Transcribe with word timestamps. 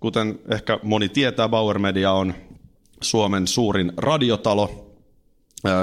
Kuten 0.00 0.38
ehkä 0.48 0.78
moni 0.82 1.08
tietää, 1.08 1.48
Power 1.48 1.78
Media 1.78 2.12
on 2.12 2.34
Suomen 3.00 3.46
suurin 3.46 3.92
radiotalo. 3.96 4.86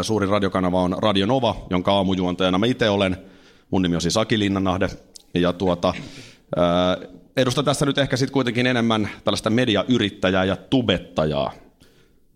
Suurin 0.01 0.29
radiokanava 0.29 0.81
on 0.81 0.95
Radio 0.99 1.25
Nova, 1.25 1.55
jonka 1.69 1.93
aamujuontajana 1.93 2.57
mä 2.57 2.65
itse 2.65 2.89
olen. 2.89 3.17
Mun 3.71 3.81
nimi 3.81 3.95
on 3.95 4.01
siis 4.01 4.17
Aki 4.17 4.39
Linnanahde. 4.39 4.89
Ja 5.33 5.53
tuota, 5.53 5.93
edustan 7.37 7.65
tässä 7.65 7.85
nyt 7.85 7.97
ehkä 7.97 8.17
sitten 8.17 8.33
kuitenkin 8.33 8.67
enemmän 8.67 9.09
tällaista 9.23 9.49
mediayrittäjää 9.49 10.45
ja 10.45 10.55
tubettajaa. 10.55 11.51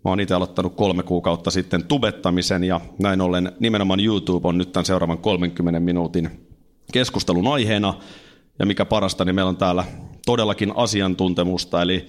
Mä 0.05 0.11
oon 0.11 0.20
itse 0.20 0.34
aloittanut 0.34 0.75
kolme 0.75 1.03
kuukautta 1.03 1.51
sitten 1.51 1.84
tubettamisen 1.84 2.63
ja 2.63 2.81
näin 2.99 3.21
ollen 3.21 3.51
nimenomaan 3.59 3.99
YouTube 3.99 4.48
on 4.48 4.57
nyt 4.57 4.71
tämän 4.71 4.85
seuraavan 4.85 5.17
30 5.17 5.79
minuutin 5.79 6.48
keskustelun 6.91 7.48
aiheena. 7.48 7.93
Ja 8.59 8.65
mikä 8.65 8.85
parasta, 8.85 9.25
niin 9.25 9.35
meillä 9.35 9.49
on 9.49 9.57
täällä 9.57 9.84
todellakin 10.25 10.73
asiantuntemusta, 10.75 11.81
eli 11.81 12.07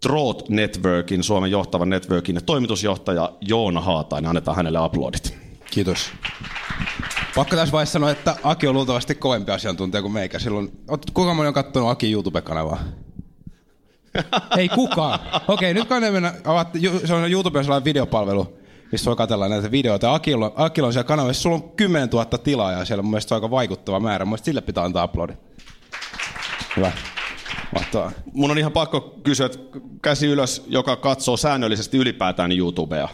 Troot 0.00 0.48
Networkin, 0.48 1.22
Suomen 1.22 1.50
johtavan 1.50 1.90
networkin 1.90 2.40
toimitusjohtaja 2.46 3.32
Joona 3.40 3.80
Haatainen. 3.80 4.28
Annetaan 4.28 4.56
hänelle 4.56 4.78
aplodit. 4.78 5.34
Kiitos. 5.70 6.10
Pakko 7.34 7.56
tässä 7.56 7.72
vaiheessa 7.72 7.92
sanoa, 7.92 8.10
että 8.10 8.36
Aki 8.42 8.66
on 8.66 8.74
luultavasti 8.74 9.14
kovempi 9.14 9.52
asiantuntija 9.52 10.02
kuin 10.02 10.12
meikä. 10.12 10.38
Silloin, 10.38 10.72
kuka 11.14 11.34
moni 11.34 11.48
on 11.48 11.54
katsonut 11.54 11.90
Aki 11.90 12.12
YouTube-kanavaa? 12.12 12.80
Ei 14.58 14.68
kukaan. 14.68 15.20
Okei, 15.48 15.74
nyt 15.74 15.88
kannattaa 15.88 16.12
mennä, 16.12 16.34
avatte, 16.44 16.78
se 17.04 17.14
on 17.14 17.32
YouTubessa 17.32 17.64
sellainen 17.64 17.84
videopalvelu, 17.84 18.58
missä 18.92 19.08
voi 19.08 19.16
katsella 19.16 19.48
näitä 19.48 19.70
videoita. 19.70 20.14
Akilla, 20.14 20.52
Akilla 20.56 20.86
on 20.86 20.92
siellä 20.92 21.06
kanavassa, 21.06 21.42
sulla 21.42 21.56
on 21.56 21.70
10 21.70 22.08
000 22.08 22.24
tilaajaa 22.24 22.84
siellä, 22.84 23.02
mun 23.02 23.10
mielestä 23.10 23.28
se 23.28 23.34
on 23.34 23.36
aika 23.36 23.50
vaikuttava 23.50 24.00
määrä. 24.00 24.24
Mun 24.24 24.38
sille 24.38 24.60
pitää 24.60 24.84
antaa 24.84 25.02
aplodi. 25.02 25.32
Hyvä. 26.76 26.92
Mahtavaa. 27.74 28.12
Mun 28.32 28.50
on 28.50 28.58
ihan 28.58 28.72
pakko 28.72 29.00
kysyä, 29.22 29.46
että 29.46 29.58
käsi 30.02 30.26
ylös, 30.26 30.64
joka 30.66 30.96
katsoo 30.96 31.36
säännöllisesti 31.36 31.96
ylipäätään 31.96 32.52
YouTubea. 32.52 33.08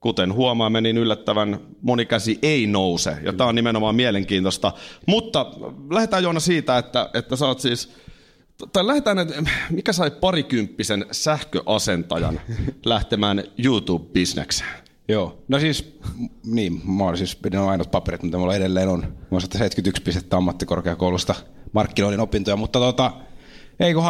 Kuten 0.00 0.32
huomaamme, 0.32 0.80
niin 0.80 0.98
yllättävän 0.98 1.60
moni 1.82 2.06
käsi 2.06 2.38
ei 2.42 2.66
nouse, 2.66 3.16
ja 3.22 3.32
tämä 3.32 3.48
on 3.48 3.54
nimenomaan 3.54 3.94
mielenkiintoista. 3.94 4.72
Mutta 5.06 5.46
lähdetään 5.90 6.22
Joona 6.22 6.40
siitä, 6.40 6.78
että, 6.78 7.10
että 7.14 7.36
sä 7.36 7.46
oot 7.46 7.60
siis, 7.60 7.92
tai 8.72 8.86
lähdetään, 8.86 9.18
että 9.18 9.42
mikä 9.70 9.92
sai 9.92 10.10
parikymppisen 10.10 11.06
sähköasentajan 11.10 12.40
lähtemään 12.84 13.44
YouTube-bisnekseen? 13.58 14.83
Joo, 15.08 15.38
no 15.48 15.58
siis, 15.58 15.98
niin, 16.46 16.80
mä 16.84 17.04
olen 17.04 17.16
siis 17.16 17.36
pidin 17.36 17.60
ainut 17.60 17.90
paperit, 17.90 18.22
mitä 18.22 18.38
mulla 18.38 18.54
edelleen 18.54 18.88
on. 18.88 19.00
Mä 19.00 19.06
oon 19.30 19.40
71 19.40 20.02
pistettä 20.02 20.36
ammattikorkeakoulusta 20.36 21.34
markkinoinnin 21.72 22.20
opintoja, 22.20 22.56
mutta 22.56 22.78
tota, 22.78 23.12
ei 23.80 23.94
kun 23.94 24.02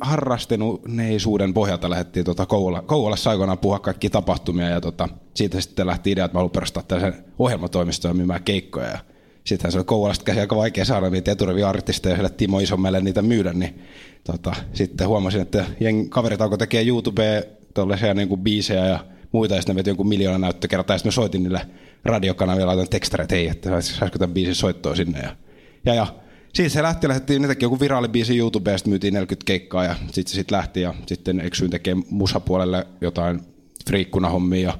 harrasteneisuuden 0.00 1.54
pohjalta 1.54 1.90
lähdettiin 1.90 2.24
tota 2.24 2.46
Kouvola, 2.46 2.82
Kouvolassa 2.82 3.30
aikoinaan 3.30 3.58
puhua 3.58 3.78
kaikki 3.78 4.10
tapahtumia 4.10 4.68
ja 4.68 4.80
tota, 4.80 5.08
siitä 5.34 5.60
sitten 5.60 5.86
lähti 5.86 6.10
idea, 6.10 6.24
että 6.24 6.34
mä 6.34 6.38
haluan 6.38 6.50
perustaa 6.50 6.82
tällaisen 6.82 7.24
ohjelmatoimistoon 7.38 8.16
myymään 8.16 8.42
keikkoja 8.42 8.88
ja 8.88 8.98
sittenhän 9.44 9.72
se 9.72 9.78
oli 9.78 9.84
Kouvolasta 9.84 10.24
käsi 10.24 10.40
aika 10.40 10.56
vaikea 10.56 10.84
saada 10.84 11.10
niitä 11.10 11.32
eturiviartisteja 11.32 12.16
sille 12.16 12.30
Timo 12.30 12.58
Isommelle 12.58 13.00
niitä 13.00 13.22
myydä, 13.22 13.52
niin 13.52 13.82
tota, 14.24 14.56
sitten 14.72 15.08
huomasin, 15.08 15.40
että 15.40 15.64
jeng, 15.80 16.08
kaverit 16.10 16.40
alkoi 16.40 16.58
tekemään 16.58 16.88
YouTubeen 16.88 17.44
tuollaisia 17.74 18.14
niin 18.14 18.28
kuin 18.28 18.40
biisejä 18.40 18.86
ja 18.86 19.04
muita, 19.32 19.54
ja 19.54 19.60
sitten 19.60 19.76
veti 19.76 19.90
jonkun 19.90 20.08
miljoona 20.08 20.38
näyttökertaa, 20.38 20.94
ja 20.94 20.98
sitten 20.98 21.12
soitin 21.12 21.42
niille 21.42 21.60
radiokanaville, 22.04 22.66
laitan 22.66 22.88
tekstareita, 22.88 23.34
että 23.34 23.34
hei, 23.34 23.48
että 23.48 23.80
saisiko 23.80 24.18
tämän 24.18 24.34
biisin 24.34 24.54
soittoa 24.54 24.94
sinne, 24.94 25.20
ja, 25.20 25.36
ja, 25.84 25.94
ja 25.94 26.06
siitä 26.54 26.70
se 26.70 26.82
lähti, 26.82 27.08
lähdettiin, 27.08 27.42
ne 27.42 27.48
teki 27.48 27.64
joku 27.64 27.80
viraalibiisi 27.80 28.38
YouTubeen, 28.38 28.74
ja 28.74 28.78
sitten 28.78 28.90
myytiin 28.90 29.14
40 29.14 29.46
keikkaa, 29.46 29.84
ja 29.84 29.94
sitten 29.94 30.28
se 30.28 30.34
sitten 30.34 30.58
lähti, 30.58 30.80
ja 30.80 30.94
sitten 31.06 31.40
eksyin 31.40 31.70
tekemään 31.70 32.06
musapuolelle 32.10 32.86
jotain 33.00 33.40
friikkunahommia, 33.86 34.68
ja 34.68 34.78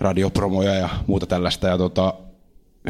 radiopromoja 0.00 0.74
ja 0.74 0.88
muuta 1.06 1.26
tällaista, 1.26 1.68
ja 1.68 1.78
tota, 1.78 2.14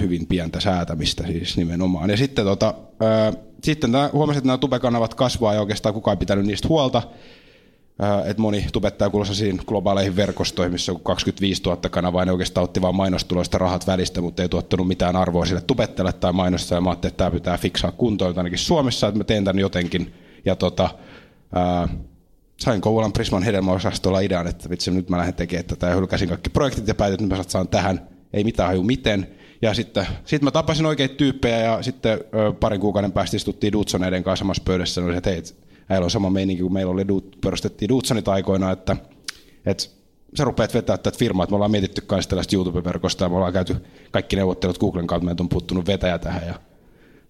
hyvin 0.00 0.26
pientä 0.26 0.60
säätämistä 0.60 1.26
siis 1.26 1.56
nimenomaan. 1.56 2.10
Ja 2.10 2.16
sitten, 2.16 2.44
tota, 2.44 2.74
ää, 3.00 3.32
sitten 3.64 3.92
tää, 3.92 4.10
huomasin, 4.12 4.38
että 4.38 4.46
nämä 4.46 4.58
tubekanavat 4.58 5.14
kasvaa 5.14 5.54
ja 5.54 5.60
oikeastaan 5.60 5.94
kukaan 5.94 6.14
ei 6.14 6.18
pitänyt 6.18 6.46
niistä 6.46 6.68
huolta. 6.68 7.02
Että 8.24 8.42
moni 8.42 8.66
tubettaa 8.72 9.10
kuulostaa 9.10 9.64
globaaleihin 9.66 10.16
verkostoihin, 10.16 10.72
missä 10.72 10.92
on 10.92 11.00
25 11.00 11.62
000 11.62 11.76
kanavaa, 11.76 12.24
ne 12.24 12.32
oikeastaan 12.32 12.64
otti 12.64 12.82
vain 12.82 12.94
mainostuloista 12.94 13.58
rahat 13.58 13.86
välistä, 13.86 14.20
mutta 14.20 14.42
ei 14.42 14.48
tuottanut 14.48 14.88
mitään 14.88 15.16
arvoa 15.16 15.46
sille 15.46 15.60
tubettele 15.60 16.12
tai 16.12 16.32
mainosta, 16.32 16.74
ja 16.74 16.80
mä 16.80 16.90
ajattelin, 16.90 17.12
että 17.12 17.24
tämä 17.24 17.30
pitää 17.30 17.58
fiksaa 17.58 17.92
kuntoon 17.92 18.38
ainakin 18.38 18.58
Suomessa, 18.58 19.08
että 19.08 19.18
mä 19.18 19.24
teen 19.24 19.44
tämän 19.44 19.58
jotenkin. 19.58 20.14
Ja 20.44 20.56
tota, 20.56 20.90
ää, 21.52 21.88
sain 22.60 22.80
Kouvolan 22.80 23.12
Prisman 23.12 23.42
hedelmäosastolla 23.42 24.20
idean, 24.20 24.46
että 24.46 24.70
vitsi, 24.70 24.90
nyt 24.90 25.10
mä 25.10 25.18
lähden 25.18 25.34
tekemään 25.34 25.64
tätä, 25.64 25.86
ja 25.86 25.94
hylkäsin 25.94 26.28
kaikki 26.28 26.50
projektit 26.50 26.88
ja 26.88 26.94
päätin, 26.94 27.24
että 27.24 27.36
mä 27.36 27.42
saan 27.42 27.68
tähän, 27.68 28.08
ei 28.32 28.44
mitään 28.44 28.68
haju 28.68 28.82
miten, 28.82 29.26
ja 29.62 29.74
sitten 29.74 30.06
sit 30.24 30.42
mä 30.42 30.50
tapasin 30.50 30.86
oikeita 30.86 31.14
tyyppejä 31.14 31.58
ja 31.58 31.82
sitten 31.82 32.20
ö, 32.34 32.52
parin 32.52 32.80
kuukauden 32.80 33.12
päästä 33.12 33.36
istuttiin 33.36 33.72
Dudsoneiden 33.72 34.22
kanssa 34.22 34.40
samassa 34.40 34.62
pöydässä. 34.66 35.00
Ja 35.00 35.16
että 35.16 35.30
hei, 35.30 35.42
äijällä 35.90 36.04
on 36.04 36.10
sama 36.10 36.30
meininki 36.30 36.62
kuin 36.62 36.72
meillä 36.72 36.92
oli, 36.92 37.04
perustettiin 37.40 37.88
Dudsonit 37.88 38.28
aikoina, 38.28 38.70
että, 38.70 38.96
että 39.66 39.84
sä 40.34 40.44
rupeat 40.44 40.74
vetää 40.74 40.98
tätä 40.98 41.18
firmaa, 41.18 41.44
että 41.44 41.50
me 41.50 41.54
ollaan 41.54 41.70
mietitty 41.70 42.00
kanssa 42.00 42.28
tällaista 42.30 42.56
YouTube-verkosta 42.56 43.24
ja 43.24 43.28
me 43.28 43.36
ollaan 43.36 43.52
käyty 43.52 43.76
kaikki 44.10 44.36
neuvottelut 44.36 44.78
Googlen 44.78 45.06
kautta, 45.06 45.24
meiltä 45.24 45.42
on 45.42 45.48
puuttunut 45.48 45.86
vetäjä 45.86 46.18
tähän 46.18 46.46
ja 46.46 46.54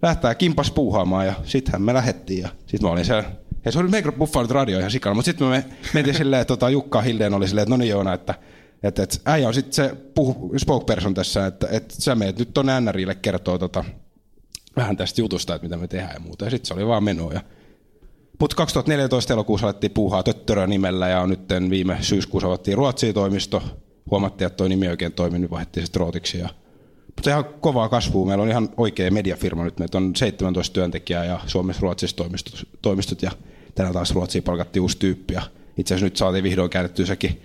lähtää 0.03 0.34
kimpas 0.34 0.70
puuhaamaan 0.70 1.26
ja 1.26 1.34
sittenhän 1.44 1.82
me 1.82 1.94
lähettiin 1.94 2.43
ja 2.43 2.49
sitten 2.66 2.82
mä 2.82 2.93
olin 2.93 3.04
siellä 3.04 3.25
ja 3.65 3.72
se 3.72 3.78
oli 3.78 3.88
meikro 3.88 4.12
buffannut 4.12 4.50
radio 4.50 4.78
ihan 4.78 4.91
sikana, 4.91 5.15
mutta 5.15 5.26
sitten 5.26 5.47
me 5.47 5.65
mentiin 5.94 6.16
silleen, 6.16 6.43
että 6.43 6.56
tota, 6.56 6.70
Jukka 6.70 7.00
Hildeen 7.00 7.34
oli 7.34 7.49
silleen, 7.49 7.62
että 7.62 7.70
no 7.70 7.76
niin 7.76 7.91
Joona, 7.91 8.15
että 8.15 8.34
että 8.82 9.03
et, 9.03 9.22
äijä 9.25 9.49
on 9.49 9.54
sitten 9.54 9.72
se 9.72 9.94
puhu, 10.15 10.53
spokeperson 10.59 11.15
tässä, 11.15 11.47
että 11.47 11.66
et 11.70 11.91
sä 11.91 12.15
meet 12.15 12.38
nyt 12.38 12.54
tuonne 12.54 12.81
NRille 12.81 13.15
kertoo 13.15 13.59
tota, 13.59 13.84
vähän 14.76 14.97
tästä 14.97 15.20
jutusta, 15.20 15.54
että 15.54 15.65
mitä 15.65 15.76
me 15.76 15.88
tehdään 15.88 16.15
ja 16.15 16.20
muuta. 16.20 16.44
Ja 16.44 16.50
sitten 16.50 16.69
se 16.69 16.75
oli 16.75 16.87
vaan 16.87 17.04
menoa. 17.04 17.41
Mutta 18.41 18.56
2014 18.56 19.33
elokuussa 19.33 19.67
alettiin 19.67 19.91
puuhaa 19.91 20.23
Töttörö 20.23 20.67
nimellä 20.67 21.09
ja 21.09 21.27
nyt 21.27 21.41
viime 21.71 21.99
syyskuussa 22.01 22.47
avattiin 22.47 22.77
Ruotsiin 22.77 23.15
toimisto. 23.15 23.62
Huomattiin, 24.11 24.47
että 24.47 24.56
tuo 24.56 24.69
nimi 24.69 24.89
oikein 24.89 25.12
toimi, 25.12 25.39
niin 25.39 25.51
vaihdettiin 25.51 25.87
sitten 25.87 26.01
Rootiksi. 26.01 26.39
Ja... 26.39 26.49
Mutta 27.06 27.31
ihan 27.31 27.45
kovaa 27.45 27.89
kasvua. 27.89 28.27
Meillä 28.27 28.43
on 28.43 28.49
ihan 28.49 28.69
oikea 28.77 29.11
mediafirma 29.11 29.65
nyt. 29.65 29.79
Meitä 29.79 29.99
on 29.99 30.17
17 30.17 30.75
työntekijää 30.75 31.25
ja 31.25 31.41
Suomessa 31.47 31.81
Ruotsissa 31.81 32.17
toimistot, 32.17 32.69
toimistot 32.83 33.23
ja 33.23 33.31
tänään 33.75 33.95
taas 33.95 34.15
Ruotsiin 34.15 34.45
palkattiin 34.45 34.81
uusi 34.81 34.99
tyyppi. 34.99 35.34
Ja 35.34 35.43
itse 35.77 35.95
asiassa 35.95 36.06
nyt 36.06 36.17
saatiin 36.17 36.45
vihdoin 36.45 36.71
käännettyä 36.71 37.06
sekin 37.06 37.43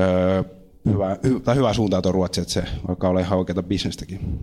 öö, 0.00 0.42
hyvä, 0.86 1.16
hy, 1.24 1.40
tai 1.40 1.56
hyvä 1.56 1.72
suuntaan 1.72 2.02
tuo 2.02 2.12
Ruotsi, 2.12 2.40
että 2.40 2.52
se 2.52 2.64
alkaa 2.88 3.10
olla 3.10 3.20
ihan 3.20 3.38
oikeata 3.38 3.62
bisnestäkin. 3.62 4.40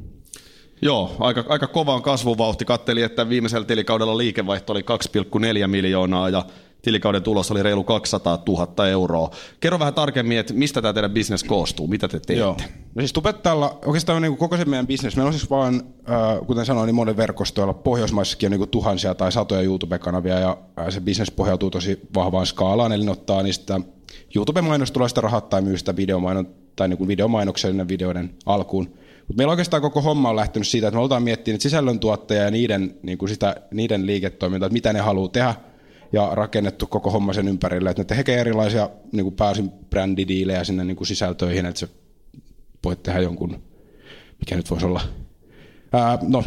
Joo, 0.84 1.16
aika, 1.20 1.44
aika 1.50 1.68
kova 1.68 1.94
on 1.94 2.02
kasvuvauhti. 2.02 2.66
Katteli, 2.66 3.02
että 3.02 3.30
viimeisellä 3.30 3.66
tilikaudella 3.66 4.18
liikevaihto 4.18 4.74
oli 4.74 4.82
2,4 5.62 5.68
miljoonaa 5.68 6.30
ja 6.30 6.46
tilikauden 6.82 7.24
tulos 7.24 7.52
oli 7.52 7.64
reilu 7.64 7.84
200 7.84 8.44
000 8.48 8.88
euroa. 8.88 9.30
Kerro 9.60 9.80
vähän 9.80 9.94
tarkemmin, 9.94 10.38
että 10.38 10.54
mistä 10.54 10.82
tämä 10.82 10.94
teidän 10.94 11.12
bisnes 11.12 11.44
koostuu, 11.44 11.88
mitä 11.88 12.08
te 12.08 12.12
teette? 12.12 12.34
Joo. 12.34 12.58
No 12.96 13.02
siis 13.02 13.14
Tubettajalla 13.14 13.80
oikeastaan 13.86 14.22
niin 14.22 14.38
koko 14.38 14.58
se 14.58 14.66
meidän 14.66 14.88
bisnes, 14.88 15.16
meillä 15.16 15.28
on 15.28 15.34
siis 15.34 15.50
vaan, 15.50 15.84
äh, 16.10 16.48
kuten 16.48 16.66
sanoin, 16.66 16.88
niin 16.88 16.96
monen 16.96 17.18
verkostoilla, 17.18 17.74
Pohjoismaissakin 17.74 18.54
on 18.54 18.60
niin 18.60 18.70
tuhansia 18.70 19.16
tai 19.16 19.32
satoja 19.32 19.62
YouTube-kanavia 19.62 20.40
ja 20.40 20.58
äh, 20.80 20.90
se 20.90 21.02
bisnes 21.02 21.32
pohjautuu 21.32 21.70
tosi 21.70 22.00
vahvaan 22.16 22.46
skaalaan, 22.46 22.92
eli 22.92 23.06
ne 23.06 23.12
ottaa 23.12 23.44
niistä 23.44 23.82
YouTube-mainostuloista 24.36 25.22
rahat 25.22 25.50
tai 25.50 25.62
myy 25.62 25.78
sitä 25.78 25.96
videomaino, 25.96 26.44
tai 26.76 26.88
niin 26.88 27.08
videomainoksen 27.08 27.88
videoiden 27.88 28.34
alkuun. 28.46 29.03
Mutta 29.28 29.38
meillä 29.38 29.52
oikeastaan 29.52 29.82
koko 29.82 30.02
homma 30.02 30.30
on 30.30 30.36
lähtenyt 30.36 30.68
siitä, 30.68 30.88
että 30.88 30.96
me 30.96 31.02
oltaan 31.02 31.24
miettinyt 31.24 31.62
sisällöntuottajia 31.62 32.44
ja 32.44 32.52
niiden, 32.52 32.96
niin 33.04 33.18
kuin 33.18 33.30
sitä, 33.30 33.56
niiden 33.72 34.06
liiketoimintaa, 34.06 34.68
että 34.68 34.74
mitä 34.74 34.94
ne 34.94 35.00
haluaa 35.00 35.30
tehdä, 35.30 35.56
ja 36.14 36.30
rakennettu 36.34 36.88
koko 36.88 37.12
homma 37.12 37.34
sen 37.34 37.48
ympärille, 37.48 37.90
että 37.90 38.02
ne 38.02 38.06
tekee 38.06 38.40
erilaisia 38.42 38.90
niin 39.12 39.24
kuin 39.24 39.36
pääsin 39.36 39.70
brändidiilejä 39.70 40.64
sinne 40.64 40.84
niin 40.84 40.96
kuin 40.96 41.08
sisältöihin, 41.08 41.66
että 41.66 41.80
se 41.80 41.88
voit 42.86 43.04
tehdä 43.04 43.20
jonkun, 43.20 43.64
mikä 44.40 44.56
nyt 44.56 44.72
voisi 44.72 44.86
olla, 44.86 45.02
ää, 45.94 46.20
no 46.22 46.44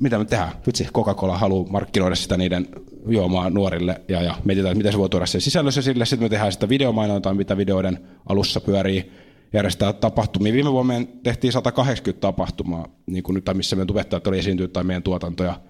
mitä 0.00 0.18
me 0.18 0.24
tehdään? 0.24 0.52
Vitsi, 0.66 0.84
Coca-Cola 0.84 1.38
haluaa 1.38 1.68
markkinoida 1.70 2.14
sitä 2.14 2.36
niiden 2.36 2.68
juomaan 3.08 3.54
nuorille 3.54 4.00
ja, 4.08 4.22
ja 4.22 4.34
mietitään, 4.44 4.72
että 4.72 4.78
miten 4.78 4.92
se 4.92 4.98
voi 4.98 5.08
tuoda 5.08 5.26
sen 5.26 5.40
sisällössä 5.40 5.82
sille. 5.82 6.06
Sitten 6.06 6.24
me 6.24 6.28
tehdään 6.28 6.52
sitä 6.52 6.68
videomainontaa, 6.68 7.34
mitä 7.34 7.56
videoiden 7.56 7.98
alussa 8.26 8.60
pyörii, 8.60 9.12
järjestää 9.54 9.92
tapahtumia. 9.92 10.52
Viime 10.52 10.72
vuonna 10.72 10.94
me 10.94 11.08
tehtiin 11.22 11.52
180 11.52 12.20
tapahtumaa, 12.20 12.88
niin 13.06 13.22
kuin 13.22 13.34
nyt, 13.34 13.44
missä 13.54 13.76
meidän 13.76 13.86
tubettajat 13.86 14.26
oli 14.26 14.38
esiintynyt 14.38 14.72
tai 14.72 14.84
meidän 14.84 15.02
tuotantoja. 15.02 15.60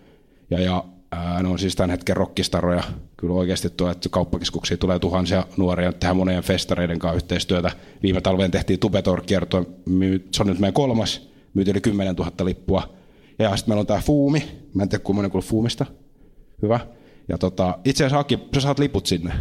Ja, 0.51 0.61
ja 0.61 0.85
ää, 1.13 1.43
ne 1.43 1.49
on 1.49 1.59
siis 1.59 1.77
tämän 1.77 1.91
hetken 1.91 2.17
rockistaroja. 2.17 2.83
Kyllä 3.17 3.35
oikeasti 3.35 3.71
tuo, 3.71 3.91
että 3.91 4.09
kauppakeskuksiin 4.09 4.79
tulee 4.79 4.99
tuhansia 4.99 5.47
nuoria, 5.57 5.93
tehdään 5.93 6.17
monien 6.17 6.43
festareiden 6.43 6.99
kanssa 6.99 7.17
yhteistyötä. 7.17 7.71
Viime 8.03 8.21
talveen 8.21 8.51
tehtiin 8.51 8.79
Tubetor-kierto, 8.79 9.67
se 10.31 10.43
on 10.43 10.47
nyt 10.47 10.59
meidän 10.59 10.75
kolmas, 10.75 11.29
myytiin 11.55 11.73
yli 11.73 11.81
10 11.81 12.17
000 12.17 12.33
lippua. 12.45 12.95
Ja 13.39 13.57
sitten 13.57 13.71
meillä 13.71 13.81
on 13.81 13.87
tämä 13.87 14.01
Fuumi, 14.01 14.45
mä 14.75 14.83
en 14.83 14.89
tiedä 14.89 15.05
kummonen 15.05 15.31
kuin 15.31 15.45
Fuumista, 15.45 15.87
hyvä. 16.63 16.81
Ja 17.29 17.39
tota, 17.39 17.79
itse 17.85 18.05
asiassa 18.05 18.19
Aki, 18.19 18.39
sä 18.55 18.61
saat 18.61 18.79
liput 18.79 19.07
sinne. 19.07 19.33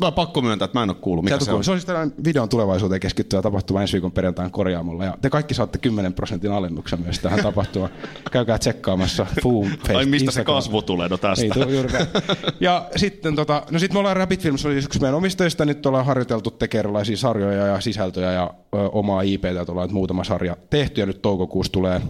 Mä 0.00 0.12
pakko 0.12 0.42
myöntää, 0.42 0.64
että 0.64 0.78
mä 0.78 0.82
en 0.82 0.90
ole 0.90 0.96
kuullut, 1.00 1.24
mikä 1.24 1.38
se 1.38 1.52
on. 1.52 1.64
Se 1.64 1.70
on 1.70 1.76
siis 1.76 1.86
tällainen 1.86 2.14
videon 2.24 2.48
tulevaisuuteen 2.48 3.00
keskittyvä 3.00 3.42
tapahtuma 3.42 3.80
ensi 3.80 3.92
viikon 3.92 4.12
perjantain 4.12 4.50
korjaamolla. 4.50 5.04
Ja 5.04 5.18
te 5.20 5.30
kaikki 5.30 5.54
saatte 5.54 5.78
10 5.78 6.12
prosentin 6.12 6.52
alennuksen 6.52 7.00
myös 7.00 7.18
tähän 7.18 7.42
tapahtumaan. 7.52 7.92
Käykää 8.30 8.58
tsekkaamassa 8.58 9.26
Foom. 9.42 9.66
Ai 9.66 10.06
mistä 10.06 10.24
Instagram. 10.24 10.32
se 10.32 10.44
kasvu 10.44 10.82
tulee 10.82 11.08
no 11.08 11.18
tästä? 11.18 11.44
Ei, 11.44 11.72
juuri 11.72 11.88
Ja 12.60 12.88
sitten 12.96 13.36
tota, 13.36 13.62
no 13.70 13.78
sit 13.78 13.92
me 13.92 13.98
ollaan 13.98 14.16
Rapid 14.16 14.40
Films, 14.40 14.66
oli 14.66 14.74
yksi 14.74 15.00
meidän 15.00 15.14
omistajista, 15.14 15.64
nyt 15.64 15.86
ollaan 15.86 16.06
harjoiteltu 16.06 16.50
tekemään 16.50 16.82
erilaisia 16.82 17.16
sarjoja 17.16 17.66
ja 17.66 17.80
sisältöjä 17.80 18.32
ja 18.32 18.54
ö, 18.74 18.78
omaa 18.92 19.22
IPtä, 19.22 19.64
ollaan 19.68 19.88
nyt 19.88 19.94
muutama 19.94 20.24
sarja 20.24 20.56
tehty 20.70 21.00
ja 21.00 21.06
nyt 21.06 21.22
toukokuussa 21.22 21.72
tulee 21.72 22.00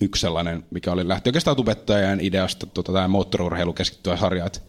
yksi 0.00 0.20
sellainen, 0.20 0.64
mikä 0.70 0.92
oli 0.92 1.08
lähti 1.08 1.28
oikeastaan 1.28 1.56
tubettajan 1.56 2.20
ideasta, 2.20 2.66
tota, 2.66 2.92
tämä 2.92 3.08
moottoriurheilu 3.08 3.72
keskittyvä 3.72 4.16
sarja, 4.16 4.46
että 4.46 4.60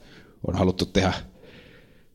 on 0.48 0.56
haluttu 0.56 0.86
tehdä 0.86 1.14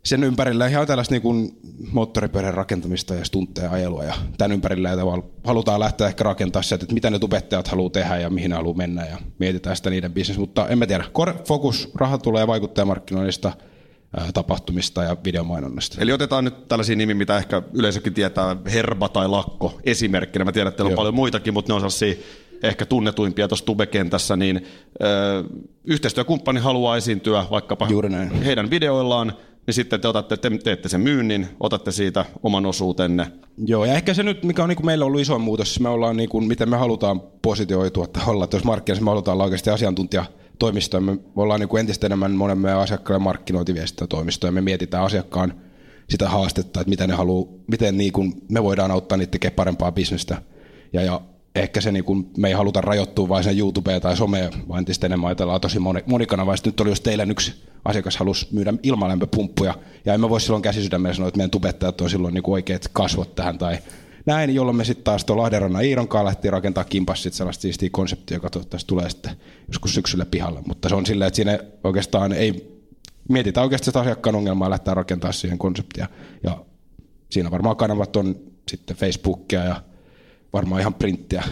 sen 0.05 0.25
ympärillä 0.25 0.67
ihan 0.67 0.87
tällaista 0.87 1.15
niin 1.15 1.23
kuin 1.23 1.59
moottoripyörän 1.93 2.55
rakentamista 2.55 3.15
ja 3.15 3.25
stuntteja 3.25 3.71
ajelua 3.71 4.05
ja 4.05 4.15
tämän 4.39 4.53
ympärillä 4.53 4.93
että 4.93 5.05
halutaan 5.45 5.81
lähteä 5.81 6.06
ehkä 6.06 6.25
rakentaa 6.25 6.62
sieltä, 6.62 6.85
että 6.85 6.95
mitä 6.95 7.11
ne 7.11 7.19
tubettajat 7.19 7.69
haluaa 7.69 7.91
tehdä 7.91 8.19
ja 8.19 8.31
mihin 8.31 8.50
ne 8.50 8.56
haluaa 8.56 8.77
mennä 8.77 9.06
ja 9.06 9.19
mietitään 9.39 9.77
sitä 9.77 9.91
niiden 9.91 10.12
bisnes, 10.12 10.39
mutta 10.39 10.69
en 10.69 10.79
mä 10.79 10.87
tiedä. 10.87 11.05
Focus, 11.45 11.91
raha 11.95 12.19
tulee 12.19 12.47
vaikuttajamarkkinoinnista, 12.47 13.53
tapahtumista 14.35 15.03
ja 15.05 15.17
videomainonnasta. 15.25 15.97
Eli 16.00 16.12
otetaan 16.12 16.45
nyt 16.45 16.69
tällaisia 16.69 16.97
nimi, 16.97 17.15
mitä 17.15 17.39
ehkä 17.39 17.62
yleisökin 17.73 18.15
tietää, 18.15 18.56
Herba 18.73 19.09
tai 19.09 19.29
Lakko 19.29 19.81
esimerkkinä. 19.85 20.45
Mä 20.45 20.53
tiedän, 20.53 20.69
että 20.69 20.77
teillä 20.77 20.89
on 20.89 20.93
Joo. 20.93 20.97
paljon 20.97 21.15
muitakin, 21.15 21.55
mutta 21.55 21.71
ne 21.73 21.75
on 21.75 21.81
sellaisia 21.81 22.15
ehkä 22.62 22.87
tunnetuimpia 22.87 23.49
tuossa 23.49 23.67
tubekentässä, 23.67 24.37
niin 24.37 24.67
ö, 25.03 25.45
yhteistyökumppani 25.85 26.61
haluaa 26.61 26.97
esiintyä 26.97 27.47
vaikkapa 27.50 27.89
heidän 28.45 28.71
videoillaan, 28.71 29.33
niin 29.69 29.75
sitten 29.75 30.00
te, 30.00 30.09
otatte, 30.09 30.37
te 30.37 30.50
teette 30.65 30.88
sen 30.88 31.00
myynnin, 31.00 31.47
otatte 31.61 31.93
siitä 31.93 32.25
oman 32.43 32.67
osuutenne. 32.67 33.32
Joo, 33.67 33.85
ja 33.85 33.94
ehkä 33.94 34.15
se 34.15 34.23
nyt, 34.23 34.44
mikä 34.44 34.62
on 34.62 34.69
niin 34.69 34.87
meillä 34.87 35.05
ollut 35.05 35.20
iso 35.20 35.38
muutos, 35.38 35.81
me 35.81 35.88
ollaan 35.88 36.17
niin 36.17 36.29
kuin, 36.29 36.44
miten 36.44 36.69
me 36.69 36.76
halutaan 36.76 37.20
positioitua, 37.43 38.05
että 38.05 38.20
olla, 38.26 38.49
jos 38.53 38.65
markkinassa 38.65 39.05
me 39.05 39.11
halutaan 39.11 39.32
olla 39.35 39.44
oikeasti 39.44 39.70
asiantuntijatoimistoja, 39.70 41.00
me 41.00 41.19
ollaan 41.37 41.61
niin 41.61 41.69
kuin 41.69 41.81
entistä 41.81 42.06
enemmän 42.06 42.32
monen 42.32 42.59
meidän 42.59 42.81
asiakkaille 42.81 43.23
markkinointiviestintätoimistoja, 43.23 44.53
me 44.53 44.61
mietitään 44.61 45.05
asiakkaan 45.05 45.55
sitä 46.11 46.29
haastetta, 46.29 46.81
että 46.81 46.91
miten, 46.91 47.09
ne 47.09 47.14
haluaa, 47.14 47.53
miten 47.67 47.99
niin 47.99 48.12
kuin 48.12 48.32
me 48.49 48.62
voidaan 48.62 48.91
auttaa 48.91 49.19
niitä 49.19 49.31
tekemään 49.31 49.56
parempaa 49.56 49.93
bisnestä. 49.93 50.43
Ja, 50.93 51.03
ja 51.03 51.21
ehkä 51.61 51.81
se 51.81 51.93
niin 51.93 52.05
kuin, 52.05 52.31
me 52.37 52.49
ei 52.49 52.55
haluta 52.55 52.81
rajoittua 52.81 53.29
vain 53.29 53.45
sen 53.45 53.59
YouTubeen 53.59 54.01
tai 54.01 54.17
someen, 54.17 54.53
vaan 54.69 54.79
entistä 54.79 55.07
enemmän 55.07 55.29
ajatellaan 55.29 55.61
tosi 55.61 55.79
monikanavaisesti. 56.07 56.69
Nyt 56.69 56.81
oli 56.81 56.89
just 56.89 57.03
teillä 57.03 57.27
yksi 57.31 57.65
asiakas 57.85 58.17
halusi 58.17 58.49
myydä 58.53 58.75
ilmalämpöpumppuja, 58.83 59.75
ja 60.05 60.15
emme 60.15 60.29
voi 60.29 60.41
silloin 60.41 60.63
käsisydämellä 60.63 61.15
sanoa, 61.15 61.29
että 61.29 61.39
meidän 61.39 61.51
tubettajat 61.51 62.01
on 62.01 62.11
silloin 62.11 62.35
niin 62.35 62.45
oikeat 62.47 62.89
kasvot 62.93 63.35
tähän 63.35 63.59
tai 63.59 63.79
näin, 64.27 64.55
jolloin 64.55 64.77
me 64.77 64.85
sitten 64.85 65.05
taas 65.05 65.25
tuolla 65.25 65.43
Lahdenrannan 65.43 65.85
Iiron 65.85 66.09
kanssa 66.09 66.25
lähtiin 66.25 66.53
rakentaa 66.53 66.85
kimpas 66.85 67.23
sit 67.23 67.35
sellaista 67.35 67.63
siistiä 67.63 67.89
konseptia, 67.93 68.37
joka 68.37 68.51
toivottavasti 68.51 68.89
tulee 68.89 69.11
sitten 69.11 69.37
joskus 69.69 69.95
syksyllä 69.95 70.27
pihalle. 70.27 70.61
Mutta 70.67 70.89
se 70.89 70.95
on 70.95 71.07
silleen, 71.07 71.27
että 71.27 71.37
siinä 71.37 71.59
oikeastaan 71.85 72.33
ei 72.33 72.79
mietitä 73.29 73.63
oikeasti 73.63 73.85
sitä 73.85 74.01
asiakkaan 74.01 74.37
ongelmaa 74.37 74.67
ja 74.67 74.71
lähtee 74.71 74.95
rakentaa 74.95 75.33
siihen 75.33 75.59
konseptia. 75.59 76.07
Ja 76.43 76.65
siinä 77.31 77.51
varmaan 77.51 77.77
kanavat 77.77 78.17
on 78.17 78.37
sitten 78.69 78.97
Facebookia 78.97 79.65
ja 79.65 79.83
varmaan 80.53 80.81
ihan 80.81 80.95
printtiä. 80.95 81.45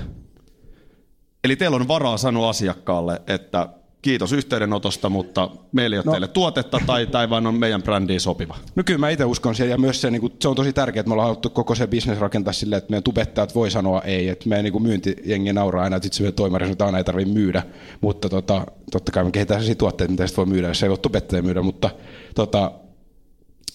Eli 1.45 1.57
teillä 1.57 1.77
on 1.77 1.89
varaa 1.89 2.17
sanoa 2.17 2.49
asiakkaalle, 2.49 3.23
että 3.27 3.69
kiitos 4.03 4.33
yhteydenotosta, 4.33 5.09
mutta 5.09 5.51
meillä 5.73 5.95
ei 5.95 5.99
ole 5.99 6.05
no. 6.05 6.13
teille 6.13 6.29
tuotetta 6.29 6.81
tai, 6.87 7.07
tai 7.07 7.31
vain 7.31 7.47
on 7.47 7.55
meidän 7.55 7.83
brändiin 7.83 8.21
sopiva. 8.21 8.57
No 8.75 8.83
kyllä 8.87 8.99
mä 8.99 9.11
itse 9.11 9.25
uskon 9.25 9.55
siihen 9.55 9.71
ja 9.71 9.79
myös 9.79 10.01
se, 10.01 10.11
niin 10.11 10.21
kuin, 10.21 10.33
se 10.41 10.49
on 10.49 10.57
tosi 10.57 10.73
tärkeää, 10.73 11.01
että 11.01 11.09
me 11.09 11.13
ollaan 11.13 11.27
haluttu 11.27 11.51
koko 11.51 11.75
se 11.75 11.87
bisnes 11.87 12.19
rakentaa 12.19 12.53
silleen, 12.53 12.79
että 12.79 12.91
meidän 12.91 13.03
tubettajat 13.03 13.55
voi 13.55 13.71
sanoa 13.71 14.03
ei, 14.03 14.29
että 14.29 14.49
meidän 14.49 14.65
niin 14.65 14.83
myyntijengi 14.83 15.53
nauraa 15.53 15.85
aina, 15.85 15.97
että 15.97 16.07
itse 16.07 16.33
toimari 16.33 16.65
sanoo, 16.65 16.73
että 16.73 16.85
aina 16.85 16.99
ei 16.99 17.05
tarvitse 17.05 17.35
myydä, 17.35 17.63
mutta 18.01 18.29
tota, 18.29 18.67
totta 18.93 19.13
kai 19.13 19.25
me 19.25 19.31
kehitetään 19.31 19.61
sellaisia 19.61 19.79
tuotteita, 19.79 20.11
mitä 20.11 20.27
sitten 20.27 20.47
voi 20.47 20.55
myydä, 20.55 20.69
jos 20.69 20.83
ei 20.83 20.89
voi 20.89 20.99
tubettajia 20.99 21.43
myydä, 21.43 21.63
mutta 21.63 21.91
tota, 22.35 22.73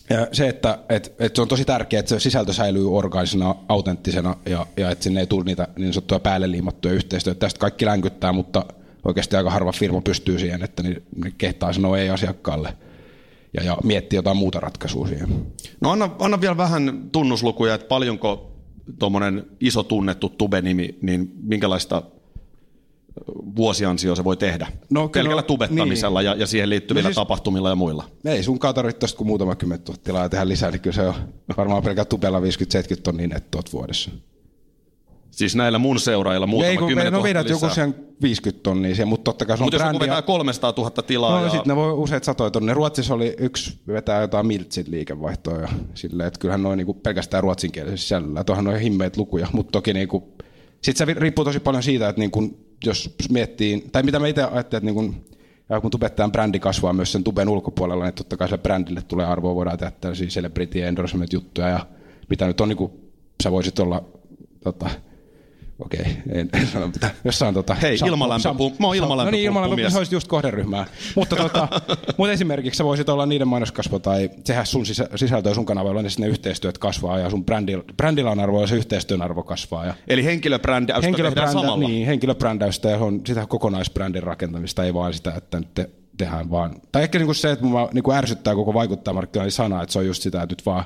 ja 0.09 0.27
se, 0.31 0.47
että 0.47 0.79
et, 0.89 1.13
et 1.19 1.35
se 1.35 1.41
on 1.41 1.47
tosi 1.47 1.65
tärkeää, 1.65 1.99
että 1.99 2.09
se 2.09 2.19
sisältö 2.19 2.53
säilyy 2.53 2.95
orgaanisena, 2.95 3.55
autenttisena 3.69 4.35
ja, 4.45 4.65
ja 4.77 4.91
että 4.91 5.03
sinne 5.03 5.19
ei 5.19 5.27
tule 5.27 5.43
niitä 5.43 5.67
niin 5.77 5.93
sanottuja 5.93 6.19
päälle 6.19 6.51
liimattuja 6.51 6.93
yhteistyötä. 6.93 7.39
Tästä 7.39 7.59
kaikki 7.59 7.85
länkyttää, 7.85 8.33
mutta 8.33 8.65
oikeasti 9.05 9.35
aika 9.35 9.49
harva 9.49 9.71
firma 9.71 10.01
pystyy 10.01 10.39
siihen, 10.39 10.63
että 10.63 10.83
ne, 10.83 11.01
kehtaa 11.37 11.73
sanoa 11.73 11.97
ei 11.97 12.09
asiakkaalle 12.09 12.73
ja, 13.53 13.63
ja 13.63 13.77
miettiä 13.83 14.17
jotain 14.17 14.37
muuta 14.37 14.59
ratkaisua 14.59 15.07
siihen. 15.07 15.45
No 15.81 15.91
anna, 15.91 16.09
anna 16.19 16.41
vielä 16.41 16.57
vähän 16.57 17.09
tunnuslukuja, 17.11 17.73
että 17.73 17.87
paljonko 17.87 18.51
tuommoinen 18.99 19.45
iso 19.59 19.83
tunnettu 19.83 20.29
tube-nimi, 20.29 20.97
niin 21.01 21.31
minkälaista 21.43 22.03
vuosiansio 23.55 24.15
se 24.15 24.23
voi 24.23 24.37
tehdä? 24.37 24.67
No, 24.89 25.09
Pelkällä 25.09 25.41
tubettamisella 25.41 26.19
niin. 26.19 26.25
ja, 26.25 26.35
ja 26.35 26.47
siihen 26.47 26.69
liittyvillä 26.69 27.07
no 27.07 27.09
siis, 27.09 27.15
tapahtumilla 27.15 27.69
ja 27.69 27.75
muilla. 27.75 28.03
Ei 28.25 28.43
sun 28.43 28.59
tarvitse 28.59 29.15
kuin 29.17 29.27
muutama 29.27 29.55
kymmentä 29.55 29.85
tuhatta 29.85 30.03
tilaa 30.03 30.29
tehdä 30.29 30.47
lisää, 30.47 30.71
niin 30.71 30.81
kyllä 30.81 30.95
se 30.95 31.01
on 31.01 31.13
varmaan 31.57 31.83
pelkällä 31.83 32.05
tubella 32.05 32.39
50-70 32.39 32.43
tonnia 33.03 33.27
nettoat 33.27 33.73
vuodessa. 33.73 34.11
Siis 35.31 35.55
näillä 35.55 35.79
mun 35.79 35.99
seuraajilla 35.99 36.47
muutama 36.47 36.71
Ei, 36.71 36.77
kun 36.77 36.87
kymmenen 36.87 37.13
no 37.13 37.23
vedät 37.23 37.49
joku 37.49 37.69
sen 37.69 37.95
50 38.21 38.63
tonnia 38.63 38.95
siihen, 38.95 39.07
mutta 39.07 39.23
totta 39.23 39.45
kai 39.45 39.57
se 39.57 39.63
on 39.63 39.65
Mutta 39.65 39.75
jos 39.75 39.85
joku 39.85 39.99
vetää 39.99 40.21
300 40.21 40.73
000 40.77 40.89
tilaa. 40.89 41.37
No 41.39 41.43
ja... 41.43 41.49
sitten 41.49 41.69
ne 41.69 41.75
voi 41.75 41.93
useat 41.93 42.23
satoja 42.23 42.51
tonnia. 42.51 42.73
Ruotsissa 42.73 43.13
oli 43.13 43.35
yksi 43.37 43.79
vetää 43.87 44.21
jotain 44.21 44.47
miltsit 44.47 44.87
liikevaihtoa 44.87 45.59
ja 45.59 45.69
silleen, 45.93 46.27
että 46.27 46.39
kyllähän 46.39 46.63
noin 46.63 46.77
niinku 46.77 46.93
pelkästään 46.93 47.43
ruotsinkielisessä 47.43 48.03
sisällöllä. 48.03 48.43
Tuohan 48.43 48.67
on 48.67 48.79
himmeet 48.79 49.17
lukuja, 49.17 49.47
mutta 49.53 49.71
toki 49.71 49.93
niinku, 49.93 50.33
sitten 50.81 51.07
se 51.07 51.13
riippuu 51.19 51.45
tosi 51.45 51.59
paljon 51.59 51.83
siitä, 51.83 52.09
että 52.09 52.19
niinku, 52.19 52.70
jos 52.85 53.15
miettii, 53.31 53.89
tai 53.91 54.03
mitä 54.03 54.19
mä 54.19 54.27
itse 54.27 54.43
ajattelin, 54.43 54.89
että 54.89 55.01
niinku, 55.01 55.31
ja 55.69 55.81
kun 55.81 55.91
tubettajan 55.91 56.31
brändi 56.31 56.59
kasvaa 56.59 56.93
myös 56.93 57.11
sen 57.11 57.23
tuben 57.23 57.49
ulkopuolella, 57.49 58.03
niin 58.05 58.13
totta 58.13 58.37
kai 58.37 58.47
sille 58.47 58.57
brändille 58.57 59.01
tulee 59.01 59.25
arvoa, 59.25 59.55
voidaan 59.55 59.77
tehdä 59.77 59.91
tällaisia 60.01 60.27
celebrity 60.27 60.83
endorsement 60.83 61.33
juttuja 61.33 61.69
ja 61.69 61.85
mitä 62.29 62.47
nyt 62.47 62.61
on, 62.61 62.69
niin 62.69 62.77
kuin, 62.77 62.91
sä 63.43 63.51
voisit 63.51 63.79
olla 63.79 64.03
tota, 64.63 64.89
Okei, 65.85 66.17
en, 66.31 66.49
en 66.53 66.67
sano 66.67 66.87
mitä. 66.87 67.09
Jossain 67.23 67.53
tota... 67.53 67.73
Hei, 67.73 67.97
ilmalämpöpumppu. 68.05 68.83
Mä 68.83 68.87
oon 68.87 68.95
ilmalämpöpumppu 68.95 69.25
no 69.25 69.31
niin, 69.31 69.45
ilmalämpöpumppu, 69.45 69.91
se 69.91 69.97
olisi 69.97 70.15
just 70.15 70.27
kohderyhmää. 70.27 70.85
mutta, 71.15 71.35
tota, 71.35 71.67
mutta 72.17 72.31
esimerkiksi 72.31 72.77
sä 72.77 72.83
voisit 72.83 73.09
olla 73.09 73.25
niiden 73.25 73.47
mainoskasvo 73.47 73.99
tai 73.99 74.29
tehdä 74.47 74.65
sun 74.65 74.85
sisä, 74.85 75.09
sisältöä 75.15 75.53
sun 75.53 75.65
kanavalla, 75.65 76.01
niin 76.01 76.11
sinne 76.11 76.27
yhteistyöt 76.27 76.77
kasvaa 76.77 77.19
ja 77.19 77.29
sun 77.29 77.45
brändillä, 77.45 77.83
brändillä 77.97 78.31
on 78.31 78.39
arvo 78.39 78.61
ja 78.61 78.67
se 78.67 78.75
yhteistyön 78.75 79.21
arvo 79.21 79.43
kasvaa. 79.43 79.85
Ja 79.85 79.93
Eli 80.07 80.23
henkilöbrändäystä 80.23 81.01
henkilöbrändä, 81.01 81.51
tehdään 81.51 81.65
samalla? 81.65 81.87
Niin, 81.87 82.07
henkilöbrändäystä 82.07 82.89
ja 82.89 82.97
on 82.97 83.21
sitä 83.27 83.45
kokonaisbrändin 83.45 84.23
rakentamista, 84.23 84.83
ei 84.83 84.93
vaan 84.93 85.13
sitä, 85.13 85.33
että 85.37 85.59
nyt 85.59 85.73
te, 85.73 85.89
tehdään 86.17 86.49
vaan. 86.49 86.75
Tai 86.91 87.03
ehkä 87.03 87.17
niinku 87.17 87.33
se, 87.33 87.51
että 87.51 87.65
mua 87.65 87.89
niinku 87.93 88.11
ärsyttää 88.11 88.55
koko 88.55 88.73
vaikuttajamarkkinoinnin 88.73 89.51
sana, 89.51 89.81
että 89.83 89.93
se 89.93 89.99
on 89.99 90.05
just 90.05 90.23
sitä, 90.23 90.41
että 90.41 90.53
nyt 90.53 90.65
vaan 90.65 90.83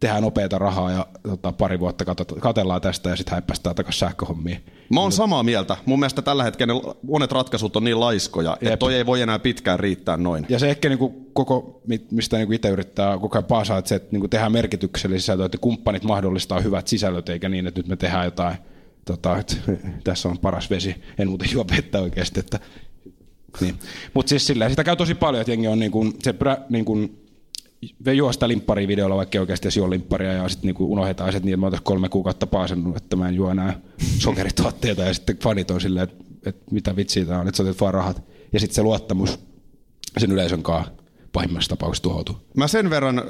tehdään 0.00 0.22
nopeata 0.22 0.58
rahaa 0.58 0.92
ja 0.92 1.06
tota, 1.22 1.52
pari 1.52 1.80
vuotta 1.80 2.04
katellaan 2.40 2.80
tästä 2.80 3.10
ja 3.10 3.16
sitten 3.16 3.32
häippästään 3.32 3.76
takaisin 3.76 3.98
sähköhommiin. 3.98 4.64
Mä 4.90 5.00
oon 5.00 5.12
samaa 5.12 5.42
mieltä. 5.42 5.76
Mun 5.86 5.98
mielestä 5.98 6.22
tällä 6.22 6.44
hetkellä 6.44 6.74
monet 7.02 7.32
ratkaisut 7.32 7.76
on 7.76 7.84
niin 7.84 8.00
laiskoja, 8.00 8.50
Jep. 8.50 8.62
että 8.62 8.76
toi 8.76 8.94
ei 8.94 9.06
voi 9.06 9.22
enää 9.22 9.38
pitkään 9.38 9.80
riittää 9.80 10.16
noin. 10.16 10.46
Ja 10.48 10.58
se 10.58 10.70
ehkä 10.70 10.88
niinku 10.88 11.30
koko, 11.32 11.80
mistä 12.10 12.36
niinku 12.36 12.52
itse 12.52 12.68
yrittää 12.68 13.18
koko 13.18 13.38
ajan 13.38 13.44
paasaa, 13.44 13.78
että 13.78 13.88
se, 13.88 13.94
että 13.94 14.08
niinku 14.12 14.28
tehdään 14.28 14.52
merkityksellisiä 14.52 15.20
sisältöä, 15.20 15.46
että 15.46 15.58
kumppanit 15.58 16.04
mahdollistaa 16.04 16.60
hyvät 16.60 16.88
sisällöt, 16.88 17.28
eikä 17.28 17.48
niin, 17.48 17.66
että 17.66 17.78
nyt 17.80 17.88
me 17.88 17.96
tehdään 17.96 18.24
jotain, 18.24 18.56
tota, 19.04 19.38
että 19.38 19.54
tässä 20.04 20.28
on 20.28 20.38
paras 20.38 20.70
vesi, 20.70 20.96
en 21.18 21.28
muuten 21.28 21.48
juo 21.52 21.64
vettä 21.76 22.00
oikeasti, 22.00 22.40
että 22.40 22.60
niin. 23.60 23.74
Mutta 24.14 24.30
siis 24.30 24.46
silleen, 24.46 24.70
sitä 24.70 24.84
käy 24.84 24.96
tosi 24.96 25.14
paljon, 25.14 25.40
että 25.40 25.52
jengi 25.52 25.68
on 25.68 25.78
niin 25.78 25.90
kuin, 25.90 26.12
se 26.22 26.34
niin 26.68 26.84
kuin, 26.84 27.25
juo 28.12 28.32
sitä 28.32 28.48
limppari 28.48 28.88
videolla, 28.88 29.16
vaikka 29.16 29.40
oikeasti 29.40 29.68
juo 29.76 29.90
limpparia, 29.90 30.32
ja 30.32 30.48
sitten 30.48 30.68
niinku 30.68 30.92
unohdetaan 30.92 31.32
se, 31.32 31.36
että 31.36 31.46
niin, 31.46 31.60
mä 31.60 31.66
oon 31.66 31.78
kolme 31.82 32.08
kuukautta 32.08 32.46
paasannut, 32.46 32.96
että 32.96 33.16
mä 33.16 33.28
en 33.28 33.34
juo 33.34 33.50
enää 33.50 33.80
sokerituotteita, 34.18 35.02
ja 35.02 35.14
sitten 35.14 35.38
fanit 35.38 35.70
on 35.70 35.80
silleen, 35.80 36.04
että, 36.04 36.24
että 36.46 36.64
mitä 36.70 36.96
vitsiä 36.96 37.24
tämä 37.24 37.40
on, 37.40 37.48
että 37.48 37.56
sä 37.56 37.62
otet 37.62 37.80
vaan 37.80 37.94
rahat. 37.94 38.22
Ja 38.52 38.60
sitten 38.60 38.74
se 38.74 38.82
luottamus, 38.82 39.38
sen 40.18 40.32
yleisön 40.32 40.62
kanssa 40.62 40.92
pahimmassa 41.36 41.68
tapauksessa 41.68 42.02
tuhoutuu. 42.02 42.36
Mä 42.56 42.68
sen 42.68 42.90
verran, 42.90 43.22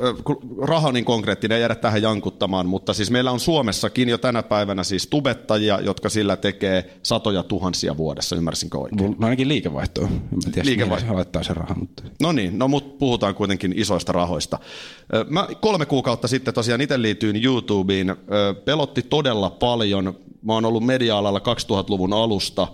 raha 0.63 0.93
niin 0.93 1.05
konkreettinen, 1.05 1.61
jäädä 1.61 1.75
tähän 1.75 2.03
jankuttamaan, 2.03 2.67
mutta 2.67 2.95
siis 2.95 3.11
meillä 3.11 3.31
on 3.31 3.41
Suomessakin 3.41 4.09
jo 4.09 4.19
tänä 4.19 4.43
päivänä 4.43 4.85
siis 4.85 5.07
tubettajia, 5.07 5.81
jotka 5.81 6.09
sillä 6.09 6.37
tekee 6.37 6.99
satoja 7.03 7.43
tuhansia 7.43 7.97
vuodessa, 7.97 8.37
ymmärsinkö 8.37 8.79
oikein? 8.79 9.17
No 9.19 9.27
ainakin 9.27 9.49
liikevaihtoa. 9.49 10.09
En 10.47 10.53
tiedä, 10.53 10.67
Liikevaihto. 10.69 11.15
laittaa 11.15 11.43
sen 11.43 11.57
rahan. 11.57 11.79
Mutta... 11.79 12.03
No 12.23 12.33
niin, 12.33 12.59
no 12.59 12.69
mutta 12.69 12.99
puhutaan 12.99 13.35
kuitenkin 13.35 13.75
isoista 13.77 14.13
rahoista. 14.13 14.59
Mä 15.29 15.49
kolme 15.61 15.87
kuukautta 15.87 16.29
sitten 16.29 16.55
tosiaan 16.55 16.81
itse 16.81 17.03
liityin 17.03 17.45
YouTubeen. 17.45 18.17
Pelotti 18.65 19.03
todella 19.03 19.51
paljon. 19.51 20.15
Mä 20.43 20.53
oon 20.53 20.65
ollut 20.65 20.85
media-alalla 20.85 21.39
2000-luvun 21.39 22.13
alusta 22.13 22.69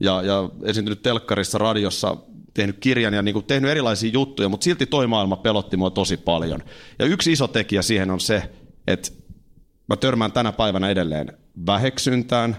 ja, 0.00 0.22
ja 0.22 0.48
esiintynyt 0.64 1.02
telkkarissa, 1.02 1.58
radiossa 1.58 2.16
tehnyt 2.54 2.78
kirjan 2.78 3.14
ja 3.14 3.22
niin 3.22 3.32
kuin 3.32 3.44
tehnyt 3.44 3.70
erilaisia 3.70 4.10
juttuja, 4.12 4.48
mutta 4.48 4.64
silti 4.64 4.86
toi 4.86 5.06
maailma 5.06 5.36
pelotti 5.36 5.76
mua 5.76 5.90
tosi 5.90 6.16
paljon. 6.16 6.62
Ja 6.98 7.06
yksi 7.06 7.32
iso 7.32 7.48
tekijä 7.48 7.82
siihen 7.82 8.10
on 8.10 8.20
se, 8.20 8.50
että 8.86 9.10
mä 9.88 9.96
törmään 9.96 10.32
tänä 10.32 10.52
päivänä 10.52 10.88
edelleen 10.88 11.32
väheksyntään 11.66 12.56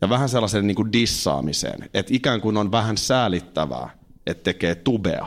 ja 0.00 0.08
vähän 0.08 0.28
sellaisen 0.28 0.66
niin 0.66 0.74
kuin 0.74 0.92
dissaamiseen, 0.92 1.90
että 1.94 2.14
ikään 2.14 2.40
kuin 2.40 2.56
on 2.56 2.72
vähän 2.72 2.96
säälittävää, 2.96 3.90
että 4.26 4.42
tekee 4.42 4.74
tubea. 4.74 5.26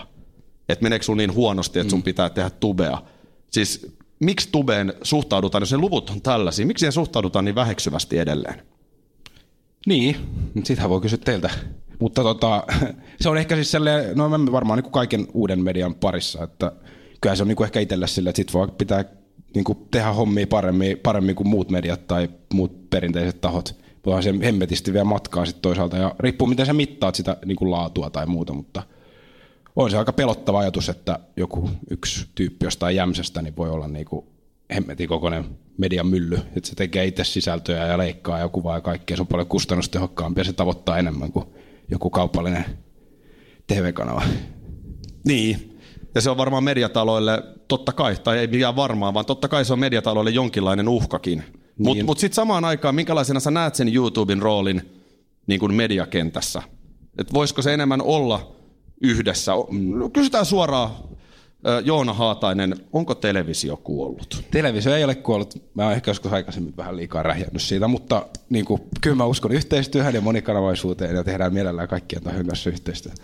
Että 0.69 0.83
meneekö 0.83 1.05
sun 1.05 1.17
niin 1.17 1.33
huonosti, 1.33 1.79
että 1.79 1.91
sun 1.91 1.99
mm. 1.99 2.03
pitää 2.03 2.29
tehdä 2.29 2.49
tubea. 2.49 3.01
Siis 3.51 3.97
miksi 4.19 4.49
tubeen 4.51 4.93
suhtaudutaan, 5.01 5.61
jos 5.61 5.71
ne 5.71 5.77
luvut 5.77 6.09
on 6.09 6.21
tällaisia, 6.21 6.65
miksi 6.65 6.79
siihen 6.79 6.91
suhtaudutaan 6.91 7.45
niin 7.45 7.55
väheksyvästi 7.55 8.17
edelleen? 8.17 8.61
Niin, 9.85 10.15
sitähän 10.63 10.89
voi 10.89 11.01
kysyä 11.01 11.17
teiltä. 11.17 11.49
Mutta 11.99 12.23
tota, 12.23 12.63
se 13.21 13.29
on 13.29 13.37
ehkä 13.37 13.55
siis 13.55 13.71
sellainen, 13.71 14.17
no 14.17 14.29
mä 14.29 14.51
varmaan 14.51 14.79
niin 14.79 14.91
kaiken 14.91 15.27
uuden 15.33 15.63
median 15.63 15.95
parissa, 15.95 16.43
että 16.43 16.71
kyllä 17.21 17.35
se 17.35 17.43
on 17.43 17.47
niin 17.47 17.55
kuin 17.55 17.65
ehkä 17.65 17.79
itselle 17.79 18.07
sille, 18.07 18.29
että 18.29 18.37
sit 18.37 18.53
voi 18.53 18.67
pitää 18.77 19.05
niin 19.55 19.63
kuin 19.63 19.77
tehdä 19.91 20.13
hommia 20.13 20.47
paremmin, 20.47 20.97
paremmin 20.97 21.35
kuin 21.35 21.47
muut 21.47 21.69
mediat 21.69 22.07
tai 22.07 22.29
muut 22.53 22.89
perinteiset 22.89 23.41
tahot. 23.41 23.75
Voihan 24.05 24.23
se 24.23 24.33
hemmetisti 24.43 24.93
vielä 24.93 25.05
matkaa 25.05 25.45
sitten 25.45 25.61
toisaalta 25.61 25.97
ja 25.97 26.15
riippuu 26.19 26.47
miten 26.47 26.65
sä 26.65 26.73
mittaat 26.73 27.15
sitä 27.15 27.37
niin 27.45 27.55
kuin 27.55 27.71
laatua 27.71 28.09
tai 28.09 28.25
muuta, 28.25 28.53
mutta 28.53 28.83
on 29.75 29.91
se 29.91 29.97
aika 29.97 30.13
pelottava 30.13 30.59
ajatus, 30.59 30.89
että 30.89 31.19
joku 31.37 31.69
yksi 31.89 32.27
tyyppi 32.35 32.65
jostain 32.65 32.95
jämsästä 32.95 33.41
niin 33.41 33.55
voi 33.55 33.69
olla 33.69 33.87
niin 33.87 34.05
kuin 34.05 34.25
hemmetin 34.75 35.07
kokoinen 35.07 35.45
median 35.77 36.07
mylly, 36.07 36.35
että 36.55 36.69
se 36.69 36.75
tekee 36.75 37.05
itse 37.05 37.23
sisältöjä 37.23 37.87
ja 37.87 37.97
leikkaa 37.97 38.39
ja 38.39 38.49
kuvaa 38.49 38.77
ja 38.77 38.81
kaikkea, 38.81 39.17
se 39.17 39.21
on 39.21 39.27
paljon 39.27 39.47
kustannustehokkaampia 39.47 40.41
ja 40.41 40.45
se 40.45 40.53
tavoittaa 40.53 40.97
enemmän 40.97 41.31
kuin 41.31 41.45
joku 41.91 42.09
kaupallinen 42.09 42.65
TV-kanava. 43.67 44.21
Niin, 45.27 45.79
ja 46.15 46.21
se 46.21 46.29
on 46.29 46.37
varmaan 46.37 46.63
mediataloille, 46.63 47.43
totta 47.67 47.91
kai, 47.91 48.15
tai 48.23 48.37
ei 48.37 48.47
mikään 48.47 48.75
varmaan, 48.75 49.13
vaan 49.13 49.25
totta 49.25 49.47
kai 49.47 49.65
se 49.65 49.73
on 49.73 49.79
mediataloille 49.79 50.31
jonkinlainen 50.31 50.87
uhkakin. 50.87 51.39
Niin. 51.39 51.53
Mutta 51.77 52.03
mut 52.03 52.17
sitten 52.17 52.35
samaan 52.35 52.65
aikaan, 52.65 52.95
minkälaisena 52.95 53.39
sä 53.39 53.51
näet 53.51 53.75
sen 53.75 53.95
YouTuben 53.95 54.41
roolin 54.41 54.81
niin 55.47 55.59
kuin 55.59 55.73
mediakentässä? 55.73 56.61
Et 57.17 57.33
voisiko 57.33 57.61
se 57.61 57.73
enemmän 57.73 58.01
olla 58.01 58.55
yhdessä? 59.01 59.51
Kysytään 60.13 60.45
suoraan 60.45 60.89
Joona 61.83 62.13
Haatainen, 62.13 62.75
onko 62.93 63.15
televisio 63.15 63.77
kuollut? 63.77 64.43
Televisio 64.51 64.95
ei 64.95 65.03
ole 65.03 65.15
kuollut. 65.15 65.63
Mä 65.73 65.83
oon 65.83 65.93
ehkä 65.93 66.11
joskus 66.11 66.33
aikaisemmin 66.33 66.77
vähän 66.77 66.97
liikaa 66.97 67.23
rähjännyt 67.23 67.61
siitä, 67.61 67.87
mutta 67.87 68.25
niin 68.49 68.65
kuin, 68.65 68.81
kyllä 69.01 69.15
mä 69.15 69.25
uskon 69.25 69.51
yhteistyöhön 69.51 70.15
ja 70.15 70.21
monikanavaisuuteen 70.21 71.15
ja 71.15 71.23
tehdään 71.23 71.53
mielellään 71.53 71.87
kaikkien 71.87 72.23
tahojen 72.23 72.47
kanssa 72.47 72.69
yhteistyötä. 72.69 73.23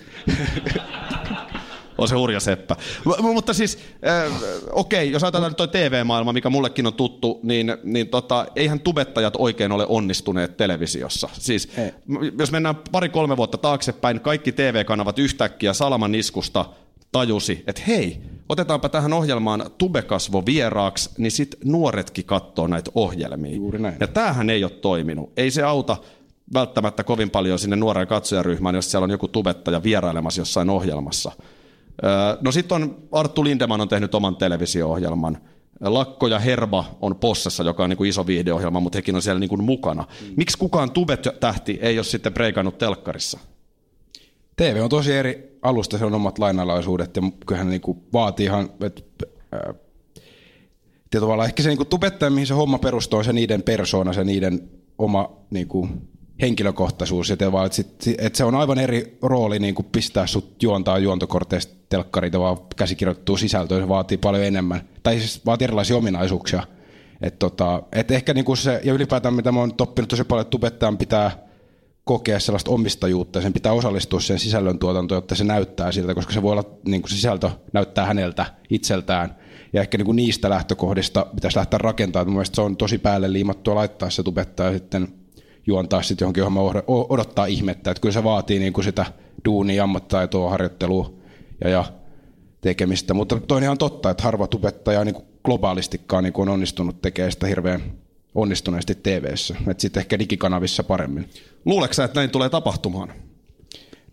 on 1.97 2.07
se 2.07 2.15
hurja 2.15 2.39
seppä. 2.39 2.75
M- 3.05 3.33
mutta 3.33 3.53
siis, 3.53 3.79
äh, 4.07 4.33
okei, 4.71 5.03
okay, 5.03 5.13
jos 5.13 5.23
ajatellaan 5.23 5.49
nyt 5.51 5.57
toi 5.57 5.67
TV-maailma, 5.67 6.33
mikä 6.33 6.49
mullekin 6.49 6.87
on 6.87 6.93
tuttu, 6.93 7.39
niin, 7.43 7.77
niin 7.83 8.07
tota, 8.07 8.45
eihän 8.55 8.79
tubettajat 8.79 9.33
oikein 9.37 9.71
ole 9.71 9.85
onnistuneet 9.87 10.57
televisiossa. 10.57 11.29
Siis, 11.33 11.69
ei. 11.77 11.93
jos 12.39 12.51
mennään 12.51 12.75
pari-kolme 12.91 13.37
vuotta 13.37 13.57
taaksepäin, 13.57 14.19
kaikki 14.19 14.51
TV-kanavat 14.51 15.19
yhtäkkiä 15.19 15.73
salaman 15.73 16.15
iskusta– 16.15 16.65
tajusi, 17.13 17.63
että 17.67 17.81
hei, 17.87 18.21
otetaanpa 18.49 18.89
tähän 18.89 19.13
ohjelmaan 19.13 19.65
tubekasvo 19.77 20.45
vieraaksi, 20.45 21.09
niin 21.17 21.31
sitten 21.31 21.59
nuoretkin 21.65 22.25
katsoo 22.25 22.67
näitä 22.67 22.91
ohjelmia. 22.95 23.55
Juuri 23.55 23.79
näin. 23.79 23.95
Ja 23.99 24.07
tämähän 24.07 24.49
ei 24.49 24.63
ole 24.63 24.71
toiminut. 24.71 25.31
Ei 25.37 25.51
se 25.51 25.63
auta 25.63 25.97
välttämättä 26.53 27.03
kovin 27.03 27.29
paljon 27.29 27.59
sinne 27.59 27.75
nuoreen 27.75 28.07
katsojaryhmään, 28.07 28.75
jos 28.75 28.91
siellä 28.91 29.03
on 29.03 29.11
joku 29.11 29.27
tubettaja 29.27 29.83
vierailemassa 29.83 30.41
jossain 30.41 30.69
ohjelmassa. 30.69 31.31
No 32.41 32.51
sitten 32.51 32.75
on 32.75 32.95
Arttu 33.11 33.43
Lindeman 33.43 33.81
on 33.81 33.89
tehnyt 33.89 34.15
oman 34.15 34.35
televisio-ohjelman. 34.35 35.37
Lakko 35.81 36.27
ja 36.27 36.39
Herba 36.39 36.85
on 37.01 37.15
Possessa, 37.15 37.63
joka 37.63 37.83
on 37.83 37.89
niin 37.89 37.97
kuin 37.97 38.09
iso 38.09 38.27
viihdeohjelma, 38.27 38.79
mutta 38.79 38.97
hekin 38.97 39.15
on 39.15 39.21
siellä 39.21 39.39
niin 39.39 39.49
kuin 39.49 39.63
mukana. 39.63 40.01
Mm. 40.01 40.33
Miksi 40.37 40.57
kukaan 40.57 40.91
tubet-tähti 40.91 41.79
ei 41.81 41.97
ole 41.97 42.03
sitten 42.03 42.33
breikannut 42.33 42.77
telkkarissa? 42.77 43.39
TV 44.55 44.79
on 44.83 44.89
tosi 44.89 45.13
eri 45.13 45.57
alusta, 45.61 45.97
se 45.97 46.05
on 46.05 46.13
omat 46.13 46.39
lainalaisuudet 46.39 47.15
ja 47.15 47.21
kyllähän 47.45 47.69
niin 47.69 47.81
kuin 47.81 48.03
vaatii 48.13 48.45
ihan, 48.45 48.69
että 48.81 49.25
ää, 49.51 49.73
tavallaan 51.09 51.47
ehkä 51.47 51.63
se 51.63 51.69
niin 51.69 51.87
tubettaja, 51.87 52.31
mihin 52.31 52.47
se 52.47 52.53
homma 52.53 52.79
perustuu, 52.79 53.19
on 53.19 53.25
se 53.25 53.33
niiden 53.33 53.63
persoona, 53.63 54.13
se 54.13 54.23
niiden 54.23 54.69
oma 54.97 55.31
niin 55.49 55.67
kuin, 55.67 55.89
henkilökohtaisuus. 56.41 57.29
Ja 57.29 57.51
vaan, 57.51 57.65
että, 57.65 57.75
sit, 57.75 58.15
että 58.17 58.37
se 58.37 58.43
on 58.43 58.55
aivan 58.55 58.79
eri 58.79 59.17
rooli 59.21 59.59
niin 59.59 59.75
kuin 59.75 59.85
pistää 59.91 60.27
sut 60.27 60.63
juontaa 60.63 60.99
juontokorteista 60.99 61.73
telkkarita, 61.89 62.39
vaan 62.39 62.57
käsikirjoittuu 62.75 63.37
sisältöä, 63.37 63.79
se 63.79 63.87
vaatii 63.87 64.17
paljon 64.17 64.43
enemmän. 64.43 64.81
Tai 65.03 65.19
siis 65.19 65.45
vaatii 65.45 65.65
erilaisia 65.65 65.97
ominaisuuksia. 65.97 66.63
Et 67.21 67.39
tota, 67.39 67.83
et 67.91 68.11
ehkä 68.11 68.33
niin 68.33 68.45
kuin 68.45 68.57
se, 68.57 68.81
ja 68.83 68.93
ylipäätään 68.93 69.33
mitä 69.33 69.51
mä 69.51 69.59
oon 69.59 69.73
oppinut 69.81 70.09
tosi 70.09 70.23
paljon, 70.23 70.41
että 70.41 70.51
tubettajan 70.51 70.97
pitää– 70.97 71.31
kokea 72.05 72.39
sellaista 72.39 72.71
omistajuutta 72.71 73.39
ja 73.39 73.43
sen 73.43 73.53
pitää 73.53 73.73
osallistua 73.73 74.19
sen 74.19 74.39
sisällön 74.39 74.79
tuotantoon, 74.79 75.17
jotta 75.17 75.35
se 75.35 75.43
näyttää 75.43 75.91
siltä, 75.91 76.15
koska 76.15 76.33
se 76.33 76.41
voi 76.41 76.51
olla, 76.51 76.63
niin 76.85 77.01
kuin 77.01 77.09
se 77.09 77.15
sisältö 77.15 77.49
näyttää 77.73 78.05
häneltä 78.05 78.45
itseltään. 78.69 79.35
Ja 79.73 79.81
ehkä 79.81 79.97
niin 79.97 80.05
kuin 80.05 80.15
niistä 80.15 80.49
lähtökohdista 80.49 81.25
pitäisi 81.35 81.57
lähteä 81.57 81.77
rakentamaan. 81.77 82.31
Mielestäni 82.31 82.55
se 82.55 82.61
on 82.61 82.77
tosi 82.77 82.97
päälle 82.97 83.33
liimattua 83.33 83.75
laittaa 83.75 84.09
se 84.09 84.23
tubettaa 84.23 84.65
ja 84.65 84.73
sitten 84.73 85.07
juontaa 85.67 86.01
sitten 86.01 86.25
johonkin, 86.25 86.41
johon 86.41 86.83
odottaa 86.87 87.45
ihmettä. 87.45 87.91
Että 87.91 88.01
kyllä 88.01 88.13
se 88.13 88.23
vaatii 88.23 88.59
niin 88.59 88.73
kuin 88.73 88.85
sitä 88.85 89.05
duunia, 89.45 89.83
ammattitaitoa, 89.83 90.49
harjoittelua 90.49 91.13
ja, 91.63 91.69
ja 91.69 91.83
tekemistä. 92.61 93.13
Mutta 93.13 93.39
toinen 93.39 93.69
on 93.69 93.77
totta, 93.77 94.09
että 94.09 94.23
harva 94.23 94.47
tubettaja 94.47 95.05
niin 95.05 95.15
kuin 95.15 95.25
globaalistikaan 95.43 96.23
niin 96.23 96.33
kuin 96.33 96.49
on 96.49 96.53
onnistunut 96.53 97.01
tekemään 97.01 97.31
sitä 97.31 97.47
hirveän 97.47 97.81
onnistuneesti 98.35 98.95
TV-ssä. 98.95 99.55
Sitten 99.77 100.01
ehkä 100.01 100.19
digikanavissa 100.19 100.83
paremmin. 100.83 101.29
Luuleeko 101.65 102.03
että 102.03 102.19
näin 102.19 102.29
tulee 102.29 102.49
tapahtumaan? 102.49 103.13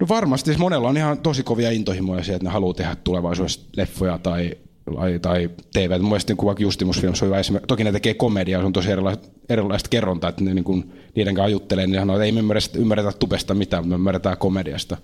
No 0.00 0.08
varmasti. 0.08 0.56
Monella 0.56 0.88
on 0.88 0.96
ihan 0.96 1.18
tosi 1.18 1.42
kovia 1.42 1.70
intohimoja 1.70 2.22
siihen, 2.22 2.36
että 2.36 2.48
ne 2.48 2.52
haluaa 2.52 2.74
tehdä 2.74 2.96
tulevaisuudessa 3.04 3.60
leffoja 3.76 4.18
tai, 4.18 4.54
tai, 4.94 5.18
tai 5.18 5.50
TV. 5.72 6.00
Mun 6.00 6.10
mielestä 6.10 6.34
niin 6.34 7.08
on 7.08 7.14
hyvä 7.22 7.38
esimerkki. 7.38 7.66
Toki 7.66 7.84
ne 7.84 7.92
tekee 7.92 8.14
komediaa, 8.14 8.60
se 8.60 8.66
on 8.66 8.72
tosi 8.72 8.90
erilaista, 8.90 9.28
erilaista 9.48 9.88
kerrontaa, 9.88 10.30
että 10.30 10.44
ne 10.44 10.54
niin 10.54 10.64
kuin, 10.64 10.92
niiden 11.14 11.34
kanssa 11.34 11.48
juttelee, 11.48 11.86
niin 11.86 12.00
sanoo, 12.00 12.16
että 12.16 12.24
ei 12.24 12.32
me 12.32 12.38
ymmärretä, 12.38 12.78
ymmärretä 12.78 13.12
tubesta 13.12 13.54
mitään, 13.54 13.88
me 13.88 13.94
ymmärretään 13.94 14.38
komediasta. 14.38 14.96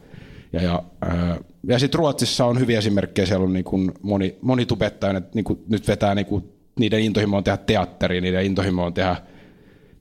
Ja, 0.53 0.62
ja, 0.62 0.83
ja 1.69 1.79
sitten 1.79 1.99
Ruotsissa 1.99 2.45
on 2.45 2.61
hyviä 2.61 2.79
esimerkkejä, 2.79 3.26
siellä 3.26 3.45
on 3.45 3.53
niin 3.53 3.65
kuin 3.65 3.93
moni, 4.03 4.37
moni 4.43 4.67
tubettaja, 4.67 5.19
että 5.19 5.31
niin 5.35 5.45
kuin 5.45 5.59
nyt 5.69 5.88
vetää 5.88 6.15
niin 6.15 6.26
kuin 6.26 6.45
niiden 6.79 7.00
intohimo 7.00 7.37
on 7.37 7.45
tehdä 7.45 7.57
teatteria, 7.57 8.21
niiden 8.21 8.45
intohimo 8.45 8.85
on 8.85 8.95
tehdä, 8.95 9.17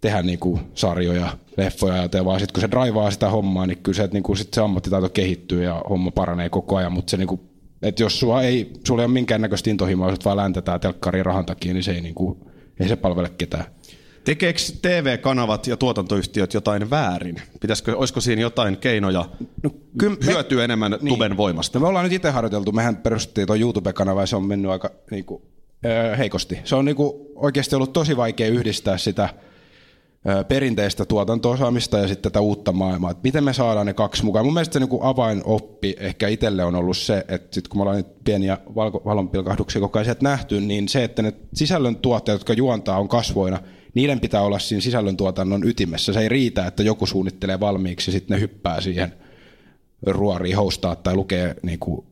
tehdä 0.05 0.21
niin 0.21 0.39
kuin 0.39 0.61
sarjoja, 0.73 1.37
leffoja 1.57 2.09
ja 2.13 2.25
vaan 2.25 2.39
sitten 2.39 2.53
kun 2.53 2.61
se 2.61 2.71
draivaa 2.71 3.11
sitä 3.11 3.29
hommaa, 3.29 3.67
niin 3.67 3.77
kyllä 3.77 3.95
se, 3.95 4.09
niin 4.11 4.23
kuin 4.23 4.37
sit 4.37 4.53
se 4.53 4.61
ammattitaito 4.61 5.09
kehittyy 5.09 5.63
ja 5.63 5.81
homma 5.89 6.11
paranee 6.11 6.49
koko 6.49 6.75
ajan, 6.75 6.93
mutta 6.93 7.11
se 7.11 7.17
niin 7.17 7.27
kuin, 7.27 7.41
että 7.81 8.03
jos 8.03 8.19
sulla 8.19 8.41
ei, 8.41 8.71
sulla 8.87 9.01
ei 9.01 9.05
ole 9.05 9.13
minkäännäköistä 9.13 9.69
intohimoa, 9.69 10.09
jos 10.09 10.25
vaan 10.25 10.37
läntetään 10.37 10.79
telkkariin 10.79 11.25
rahan 11.25 11.45
takia, 11.45 11.73
niin 11.73 11.83
se 11.83 11.91
ei, 11.91 12.01
niin 12.01 12.15
kuin, 12.15 12.37
ei 12.79 12.87
se 12.87 12.95
palvele 12.95 13.31
ketään. 13.37 13.65
Tekeekö 14.23 14.59
TV-kanavat 14.81 15.67
ja 15.67 15.77
tuotantoyhtiöt 15.77 16.53
jotain 16.53 16.89
väärin? 16.89 17.35
Pitäisikö, 17.61 17.97
olisiko 17.97 18.21
siinä 18.21 18.41
jotain 18.41 18.77
keinoja 18.77 19.25
no, 19.63 19.69
kyllä 19.97 20.17
hyötyä 20.25 20.57
me, 20.57 20.63
enemmän 20.63 20.91
niin. 20.91 21.07
tuben 21.07 21.37
voimasta? 21.37 21.79
No 21.79 21.83
me 21.83 21.87
ollaan 21.87 22.03
nyt 22.03 22.13
itse 22.13 22.29
harjoiteltu. 22.29 22.71
Mehän 22.71 22.97
perustettiin 22.97 23.47
tuo 23.47 23.55
YouTube-kanava 23.55 24.21
ja 24.21 24.25
se 24.25 24.35
on 24.35 24.45
mennyt 24.45 24.71
aika 24.71 24.91
niin 25.11 25.25
kuin, 25.25 25.41
heikosti. 26.17 26.59
Se 26.63 26.75
on 26.75 26.85
niinku 26.85 27.31
oikeasti 27.35 27.75
ollut 27.75 27.93
tosi 27.93 28.17
vaikea 28.17 28.47
yhdistää 28.47 28.97
sitä 28.97 29.29
perinteistä 30.47 31.05
tuotanto-osaamista 31.05 31.97
ja 31.97 32.07
sitten 32.07 32.31
tätä 32.31 32.41
uutta 32.41 32.71
maailmaa. 32.71 33.11
Et 33.11 33.23
miten 33.23 33.43
me 33.43 33.53
saadaan 33.53 33.85
ne 33.85 33.93
kaksi 33.93 34.25
mukaan? 34.25 34.45
Mun 34.45 34.53
mielestä 34.53 34.73
se 34.73 34.79
niinku 34.79 34.99
avainoppi 35.03 35.95
ehkä 35.99 36.27
itselle 36.27 36.63
on 36.63 36.75
ollut 36.75 36.97
se, 36.97 37.25
että 37.27 37.47
sit 37.51 37.67
kun 37.67 37.77
me 37.77 37.81
ollaan 37.81 37.97
nyt 37.97 38.23
pieniä 38.23 38.57
valonpilkahduksia 39.05 39.81
koko 39.81 39.99
ajan 39.99 40.15
nähty, 40.21 40.61
niin 40.61 40.89
se, 40.89 41.03
että 41.03 41.21
ne 41.21 41.33
sisällön 41.53 41.95
tuottajat, 41.95 42.39
jotka 42.39 42.53
juontaa, 42.53 42.99
on 42.99 43.07
kasvoina, 43.07 43.59
niiden 43.93 44.19
pitää 44.19 44.41
olla 44.41 44.59
siinä 44.59 44.81
sisällön 44.81 45.17
tuotannon 45.17 45.67
ytimessä. 45.67 46.13
Se 46.13 46.19
ei 46.19 46.29
riitä, 46.29 46.67
että 46.67 46.83
joku 46.83 47.05
suunnittelee 47.05 47.59
valmiiksi 47.59 48.11
ja 48.11 48.13
sitten 48.13 48.35
ne 48.35 48.41
hyppää 48.41 48.81
siihen 48.81 49.13
ruoriin 50.07 50.57
hostaa 50.57 50.95
tai 50.95 51.15
lukee 51.15 51.55
niin 51.61 51.79
kuin 51.79 52.05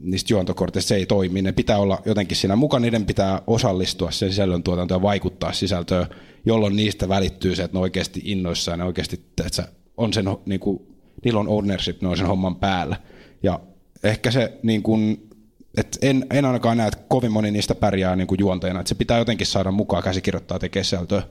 niistä 0.00 0.32
juontokorteista 0.32 0.88
se 0.88 0.94
ei 0.94 1.06
toimi. 1.06 1.42
Ne 1.42 1.52
pitää 1.52 1.78
olla 1.78 2.02
jotenkin 2.04 2.36
siinä 2.36 2.56
mukana, 2.56 2.82
niiden 2.82 3.06
pitää 3.06 3.42
osallistua 3.46 4.10
sen 4.10 4.30
sisällön 4.30 4.62
tuotantoon 4.62 4.98
ja 4.98 5.02
vaikuttaa 5.02 5.52
sisältöön, 5.52 6.06
jolloin 6.46 6.76
niistä 6.76 7.08
välittyy 7.08 7.56
se, 7.56 7.62
että 7.62 7.76
ne 7.76 7.80
oikeasti 7.80 8.20
innoissaan, 8.24 8.78
ne 8.78 8.84
oikeasti 8.84 9.24
että 9.46 9.68
on 9.96 10.12
sen, 10.12 10.24
niin 10.46 10.60
kuin, 10.60 10.86
niillä 11.24 11.40
on 11.40 11.48
ownership, 11.48 12.02
ne 12.02 12.08
on 12.08 12.16
sen 12.16 12.26
homman 12.26 12.56
päällä. 12.56 12.96
Ja 13.42 13.60
ehkä 14.02 14.30
se 14.30 14.58
niin 14.62 14.82
kuin, 14.82 15.28
et 15.76 15.98
en, 16.02 16.26
en 16.30 16.44
ainakaan 16.44 16.76
näe, 16.76 16.88
että 16.88 17.04
kovin 17.08 17.32
moni 17.32 17.50
niistä 17.50 17.74
pärjää 17.74 18.16
niin 18.16 18.26
kuin 18.26 18.38
juontajana, 18.40 18.80
että 18.80 18.88
se 18.88 18.94
pitää 18.94 19.18
jotenkin 19.18 19.46
saada 19.46 19.70
mukaan 19.70 20.02
käsikirjoittaa 20.02 20.58
tekemään 20.58 20.84
sisältöä. 20.84 21.22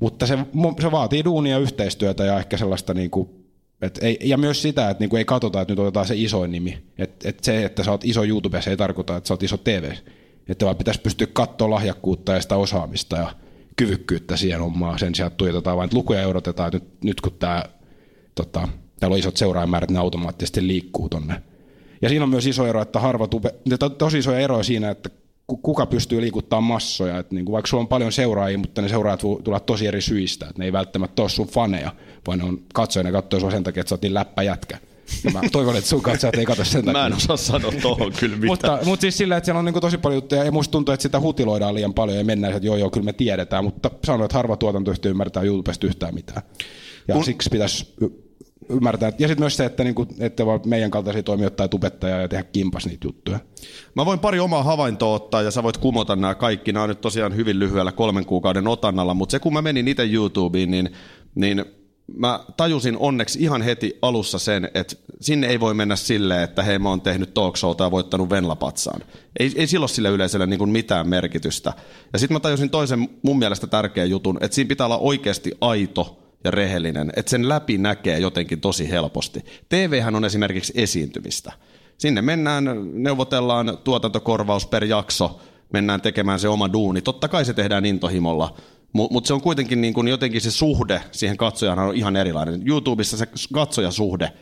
Mutta 0.00 0.26
se, 0.26 0.38
se 0.80 0.90
vaatii 0.90 1.24
duunia 1.24 1.58
yhteistyötä 1.58 2.24
ja 2.24 2.38
ehkä 2.38 2.56
sellaista 2.56 2.94
niin 2.94 3.10
kuin 3.10 3.40
et 3.82 3.98
ei, 4.02 4.18
ja 4.24 4.36
myös 4.36 4.62
sitä, 4.62 4.90
että 4.90 5.02
niinku 5.02 5.16
ei 5.16 5.24
katsota, 5.24 5.60
että 5.60 5.72
nyt 5.72 5.78
otetaan 5.78 6.06
se 6.06 6.14
isoin 6.16 6.52
nimi. 6.52 6.82
Et, 6.98 7.26
et 7.26 7.44
se, 7.44 7.64
että 7.64 7.84
sä 7.84 7.90
oot 7.90 8.04
iso 8.04 8.24
YouTubessa, 8.24 8.70
ei 8.70 8.76
tarkoita, 8.76 9.16
että 9.16 9.28
sä 9.28 9.34
oot 9.34 9.42
iso 9.42 9.56
TV. 9.56 9.92
Että 10.48 10.64
vaan 10.64 10.76
pitäisi 10.76 11.00
pystyä 11.00 11.26
katsoa 11.32 11.70
lahjakkuutta 11.70 12.32
ja 12.32 12.40
sitä 12.40 12.56
osaamista 12.56 13.16
ja 13.16 13.32
kyvykkyyttä 13.80 14.36
siihen 14.36 14.60
omaan. 14.60 14.98
Sen 14.98 15.14
sijaan 15.14 15.32
tuijotetaan 15.32 15.76
vain, 15.76 15.84
että 15.84 15.96
lukuja 15.96 16.22
eurotetaan, 16.22 16.66
että 16.66 16.78
nyt, 16.78 17.04
nyt 17.04 17.20
kun 17.20 17.32
tää, 17.38 17.68
tota, 18.34 18.68
täällä 19.00 19.14
on 19.14 19.18
isot 19.18 19.36
seuraajamäärät, 19.36 19.90
ne 19.90 19.98
automaattisesti 19.98 20.66
liikkuu 20.66 21.08
tonne. 21.08 21.42
Ja 22.02 22.08
siinä 22.08 22.24
on 22.24 22.30
myös 22.30 22.46
iso 22.46 22.66
ero, 22.66 22.82
että 22.82 23.00
harva 23.00 23.26
tube, 23.26 23.54
tosi 23.98 24.18
iso 24.18 24.34
ero 24.34 24.62
siinä, 24.62 24.90
että 24.90 25.10
kuka 25.46 25.86
pystyy 25.86 26.20
liikuttamaan 26.20 26.64
massoja. 26.64 27.18
Että 27.18 27.34
niin 27.34 27.44
kuin 27.44 27.52
vaikka 27.52 27.66
sulla 27.66 27.80
on 27.80 27.88
paljon 27.88 28.12
seuraajia, 28.12 28.58
mutta 28.58 28.82
ne 28.82 28.88
seuraajat 28.88 29.20
tulevat 29.20 29.66
tosi 29.66 29.86
eri 29.86 30.02
syistä. 30.02 30.46
Että 30.46 30.58
ne 30.58 30.64
ei 30.64 30.72
välttämättä 30.72 31.22
ole 31.22 31.28
sun 31.28 31.48
faneja, 31.48 31.92
vaan 32.26 32.38
ne 32.38 32.44
on 32.44 32.58
katsojia, 32.74 33.04
ne 33.04 33.12
katsoo 33.12 33.40
sua 33.40 33.50
sen 33.50 33.64
takia, 33.64 33.80
että 33.80 33.88
sä 33.88 33.94
oot 33.94 34.02
niin 34.02 34.14
läppäjätkä. 34.14 34.78
Mä 35.32 35.40
toivon, 35.52 35.76
että 35.76 35.90
sun 35.90 36.02
katsojat 36.02 36.34
ei 36.34 36.44
katso 36.44 36.64
sen 36.64 36.84
takia. 36.84 37.00
Mä 37.00 37.06
en 37.06 37.12
osaa 37.12 37.36
sanoa 37.36 37.72
tuohon 37.82 38.12
kyllä 38.20 38.36
mitään. 38.36 38.50
mutta, 38.50 38.78
mutta 38.84 39.00
siis 39.00 39.18
sillä, 39.18 39.36
että 39.36 39.44
siellä 39.44 39.58
on 39.58 39.64
niin 39.64 39.80
tosi 39.80 39.98
paljon 39.98 40.16
juttuja, 40.16 40.44
ja 40.44 40.52
musta 40.52 40.72
tuntuu, 40.72 40.92
että 40.92 41.02
sitä 41.02 41.20
hutiloidaan 41.20 41.74
liian 41.74 41.94
paljon, 41.94 42.18
ja 42.18 42.24
mennään, 42.24 42.54
että 42.54 42.66
joo, 42.66 42.76
joo, 42.76 42.90
kyllä 42.90 43.04
me 43.04 43.12
tiedetään, 43.12 43.64
mutta 43.64 43.90
sanon, 44.04 44.24
että 44.24 44.36
harva 44.36 44.56
tuotantoyhtiö 44.56 45.10
ymmärtää 45.10 45.42
YouTubesta 45.42 45.86
yhtään 45.86 46.14
mitään. 46.14 46.42
Ja 47.08 47.14
Mun... 47.14 47.24
siksi 47.24 47.50
pitäisi 47.50 47.94
ymmärtää. 48.68 49.12
Ja 49.18 49.28
sitten 49.28 49.42
myös 49.42 49.56
se, 49.56 49.64
että, 49.64 49.84
niinku, 49.84 50.06
että 50.18 50.46
vaan 50.46 50.60
meidän 50.66 50.90
kaltaisia 50.90 51.22
toimijoita 51.22 51.56
tai 51.56 51.68
tubettajaa 51.68 52.20
ja 52.20 52.28
tehdä 52.28 52.42
kimpas 52.42 52.86
niitä 52.86 53.06
juttuja. 53.06 53.38
Mä 53.96 54.06
voin 54.06 54.18
pari 54.18 54.40
omaa 54.40 54.62
havaintoa 54.62 55.14
ottaa 55.14 55.42
ja 55.42 55.50
sä 55.50 55.62
voit 55.62 55.76
kumota 55.76 56.16
nämä 56.16 56.34
kaikki. 56.34 56.72
Nämä 56.72 56.82
on 56.82 56.88
nyt 56.88 57.00
tosiaan 57.00 57.36
hyvin 57.36 57.58
lyhyellä 57.58 57.92
kolmen 57.92 58.26
kuukauden 58.26 58.68
otannalla, 58.68 59.14
mutta 59.14 59.30
se 59.30 59.38
kun 59.38 59.52
mä 59.52 59.62
menin 59.62 59.88
itse 59.88 60.04
YouTubeen, 60.12 60.70
niin, 60.70 60.90
niin 61.34 61.64
mä 62.16 62.40
tajusin 62.56 62.96
onneksi 62.96 63.38
ihan 63.42 63.62
heti 63.62 63.98
alussa 64.02 64.38
sen, 64.38 64.68
että 64.74 64.96
sinne 65.20 65.46
ei 65.46 65.60
voi 65.60 65.74
mennä 65.74 65.96
silleen, 65.96 66.42
että 66.42 66.62
hei 66.62 66.78
mä 66.78 66.88
oon 66.88 67.00
tehnyt 67.00 67.34
talk 67.34 67.56
showta 67.56 67.84
ja 67.84 67.90
voittanut 67.90 68.30
Venlapatsaan. 68.30 69.00
Ei, 69.38 69.52
ei 69.56 69.66
silloin 69.66 69.90
sille 69.90 70.08
yleisölle 70.08 70.46
niin 70.46 70.58
kuin 70.58 70.70
mitään 70.70 71.08
merkitystä. 71.08 71.72
Ja 72.12 72.18
sitten 72.18 72.34
mä 72.34 72.40
tajusin 72.40 72.70
toisen 72.70 73.08
mun 73.22 73.38
mielestä 73.38 73.66
tärkeän 73.66 74.10
jutun, 74.10 74.38
että 74.40 74.54
siinä 74.54 74.68
pitää 74.68 74.86
olla 74.86 74.98
oikeasti 74.98 75.52
aito 75.60 76.18
ja 76.44 76.50
rehellinen, 76.50 77.12
että 77.16 77.30
sen 77.30 77.48
läpi 77.48 77.78
näkee 77.78 78.18
jotenkin 78.18 78.60
tosi 78.60 78.90
helposti. 78.90 79.44
TVhän 79.68 80.14
on 80.16 80.24
esimerkiksi 80.24 80.72
esiintymistä. 80.76 81.52
Sinne 81.98 82.22
mennään, 82.22 82.64
neuvotellaan 82.92 83.78
tuotantokorvaus 83.84 84.66
per 84.66 84.84
jakso, 84.84 85.40
mennään 85.72 86.00
tekemään 86.00 86.38
se 86.38 86.48
oma 86.48 86.72
duuni. 86.72 87.02
Totta 87.02 87.28
kai 87.28 87.44
se 87.44 87.54
tehdään 87.54 87.86
intohimolla, 87.86 88.54
mutta 88.92 89.12
mut 89.12 89.26
se 89.26 89.34
on 89.34 89.40
kuitenkin 89.40 89.80
niin 89.80 89.94
kun 89.94 90.08
jotenkin 90.08 90.40
se 90.40 90.50
suhde 90.50 91.02
siihen 91.12 91.36
katsojaan 91.36 91.78
on 91.78 91.94
ihan 91.94 92.16
erilainen. 92.16 92.68
YouTubessa 92.68 93.16
se 93.16 93.28
katsojasuhde, 93.52 94.32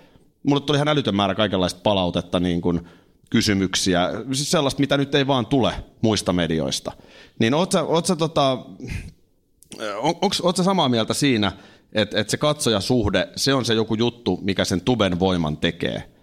mulle 0.42 0.60
tuli 0.60 0.76
ihan 0.76 0.88
älytön 0.88 1.16
määrä 1.16 1.34
kaikenlaista 1.34 1.80
palautetta, 1.82 2.40
niin 2.40 2.60
kun 2.60 2.88
kysymyksiä, 3.30 4.10
siis 4.32 4.50
sellaista, 4.50 4.80
mitä 4.80 4.96
nyt 4.96 5.14
ei 5.14 5.26
vaan 5.26 5.46
tule 5.46 5.72
muista 6.00 6.32
medioista. 6.32 6.92
Niin 7.38 7.54
oot 7.54 7.72
sä, 7.72 7.82
oot 7.82 8.06
sä 8.06 8.16
tota, 8.16 8.50
on, 9.96 10.14
onko, 10.22 10.52
samaa 10.62 10.88
mieltä 10.88 11.14
siinä, 11.14 11.52
että 11.92 12.20
et 12.20 12.30
se 12.30 12.36
katsojasuhde, 12.36 13.28
se 13.36 13.54
on 13.54 13.64
se 13.64 13.74
joku 13.74 13.94
juttu, 13.94 14.38
mikä 14.42 14.64
sen 14.64 14.80
tuben 14.80 15.18
voiman 15.18 15.56
tekee. 15.56 16.17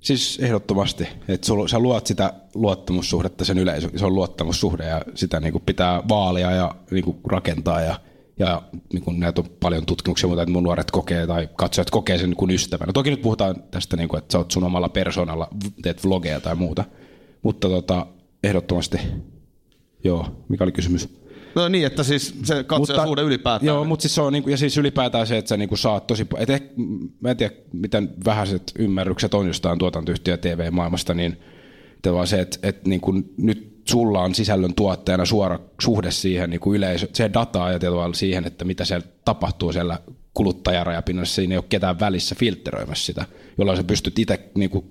Siis 0.00 0.38
ehdottomasti, 0.42 1.08
että 1.28 1.46
sä 1.66 1.78
luot 1.78 2.06
sitä 2.06 2.32
luottamussuhdetta 2.54 3.44
sen 3.44 3.58
yleisö, 3.58 3.90
se 3.96 4.04
on 4.04 4.14
luottamussuhde 4.14 4.84
ja 4.84 5.02
sitä 5.14 5.40
niin 5.40 5.52
kuin 5.52 5.62
pitää 5.66 6.02
vaalia 6.08 6.50
ja 6.50 6.74
niin 6.90 7.04
kuin 7.04 7.16
rakentaa 7.24 7.80
ja, 7.80 8.00
ja 8.38 8.62
niin 8.92 9.02
kuin 9.02 9.20
näitä 9.20 9.40
on 9.40 9.46
paljon 9.60 9.86
tutkimuksia 9.86 10.28
mutta 10.28 10.42
että 10.42 10.52
mun 10.52 10.62
nuoret 10.62 10.90
kokee 10.90 11.26
tai 11.26 11.48
katsojat 11.56 11.90
kokee 11.90 12.18
sen 12.18 12.36
kuin 12.36 12.50
ystävänä. 12.50 12.92
Toki 12.92 13.10
nyt 13.10 13.22
puhutaan 13.22 13.62
tästä, 13.70 13.96
niin 13.96 14.08
kuin, 14.08 14.18
että 14.18 14.32
sä 14.32 14.38
oot 14.38 14.50
sun 14.50 14.64
omalla 14.64 14.88
persoonalla, 14.88 15.48
teet 15.82 16.04
vlogeja 16.04 16.40
tai 16.40 16.54
muuta, 16.54 16.84
mutta 17.42 17.68
tota, 17.68 18.06
ehdottomasti, 18.44 18.98
joo, 20.04 20.44
mikä 20.48 20.64
oli 20.64 20.72
kysymys? 20.72 21.18
No 21.58 21.68
niin, 21.68 21.86
että 21.86 22.02
siis 22.02 22.34
se 22.44 22.64
katsojasuhde 22.64 23.22
ylipäätään. 23.22 23.66
Joo, 23.66 23.84
mutta 23.84 24.02
siis 24.02 24.14
se 24.14 24.20
on, 24.20 24.32
niinku, 24.32 24.50
ja 24.50 24.56
siis 24.56 24.76
ylipäätään 24.76 25.26
se, 25.26 25.38
että 25.38 25.48
sä 25.48 25.56
niinku 25.56 25.76
saat 25.76 26.06
tosi, 26.06 26.26
et 26.38 26.50
ehkä, 26.50 26.68
mä 27.20 27.30
en 27.30 27.36
tiedä, 27.36 27.54
miten 27.72 28.10
vähäiset 28.24 28.72
ymmärrykset 28.78 29.34
on 29.34 29.46
jostain 29.46 29.78
tuotantoyhtiö 29.78 30.36
TV-maailmasta, 30.36 31.14
niin 31.14 31.36
vaan 32.12 32.26
se, 32.26 32.40
että, 32.40 32.68
että 32.68 32.88
niinku, 32.88 33.12
nyt 33.36 33.82
sulla 33.88 34.20
on 34.20 34.34
sisällön 34.34 34.74
tuottajana 34.74 35.24
suora 35.24 35.58
suhde 35.80 36.10
siihen 36.10 36.50
niinku 36.50 36.74
yleisö, 36.74 37.08
se 37.12 37.30
dataa 37.34 37.72
ja 37.72 37.78
tavallaan 37.78 38.14
siihen, 38.14 38.46
että 38.46 38.64
mitä 38.64 38.84
siellä 38.84 39.06
tapahtuu 39.24 39.72
siellä 39.72 39.98
kuluttajarajapinnossa, 40.34 41.34
siinä 41.34 41.54
ei 41.54 41.58
ole 41.58 41.64
ketään 41.68 42.00
välissä 42.00 42.34
filtteröimässä 42.34 43.06
sitä, 43.06 43.24
jolloin 43.58 43.76
sä 43.76 43.84
pystyt 43.84 44.18
itse 44.18 44.50
niinku, 44.54 44.84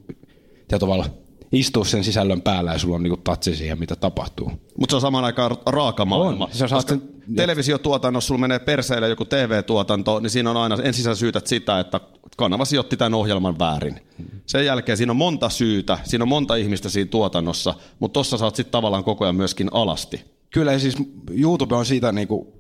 tavalla 0.80 1.06
istua 1.52 1.86
sen 1.86 2.04
sisällön 2.04 2.42
päällä 2.42 2.74
ja 2.74 2.80
sulla 2.80 2.96
on 2.96 3.04
niinku 3.04 3.22
tatsi 3.24 3.56
siihen, 3.56 3.80
mitä 3.80 3.96
tapahtuu. 3.96 4.52
Mutta 4.80 4.92
se 4.92 4.96
on 4.96 5.02
samaan 5.02 5.26
aikaan 5.26 5.58
raaka 5.66 6.06
maailma. 6.06 6.46
On. 6.46 6.52
Se 6.52 6.68
Koska 6.68 6.90
sen... 6.90 7.02
televisiotuotannossa 7.36 8.28
sulla 8.28 8.42
menee 8.42 8.60
perseille 8.60 9.10
joku 9.10 9.26
TV-tuotanto, 9.26 10.20
niin 10.20 10.30
siinä 10.30 10.50
on 10.50 10.58
aina, 10.58 10.78
ensin 10.84 11.04
sä 11.04 11.16
syytät 11.16 11.48
sitä, 11.48 11.80
että 11.80 12.00
kanava 12.38 12.66
sijoitti 12.66 12.98
tämän 12.98 13.14
ohjelman 13.14 13.60
väärin. 13.60 14.00
Sen 14.46 14.66
jälkeen 14.66 14.98
siinä 14.98 15.12
on 15.12 15.18
monta 15.18 15.50
syytä, 15.50 16.00
siinä 16.04 16.24
on 16.24 16.28
monta 16.28 16.56
ihmistä 16.56 16.90
siinä 16.90 17.10
tuotannossa, 17.10 17.74
mutta 18.00 18.14
tossa 18.14 18.38
sä 18.38 18.46
oot 18.46 18.56
sitten 18.56 18.72
tavallaan 18.72 19.04
koko 19.04 19.26
ajan 19.26 19.36
myöskin 19.36 19.70
alasti. 19.72 20.26
Kyllä 20.54 20.80
siis 20.80 20.98
YouTube 21.32 21.76
on 21.76 21.86
siitä 21.86 22.12
niinku 22.12 22.54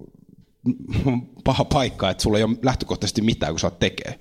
paha 1.43 1.65
paikka, 1.65 2.09
että 2.09 2.23
sulla 2.23 2.37
ei 2.37 2.43
ole 2.43 2.57
lähtökohtaisesti 2.61 3.21
mitään, 3.21 3.53
kun 3.53 3.59
sä 3.59 3.67
oot 3.67 3.79
tekee. 3.79 4.19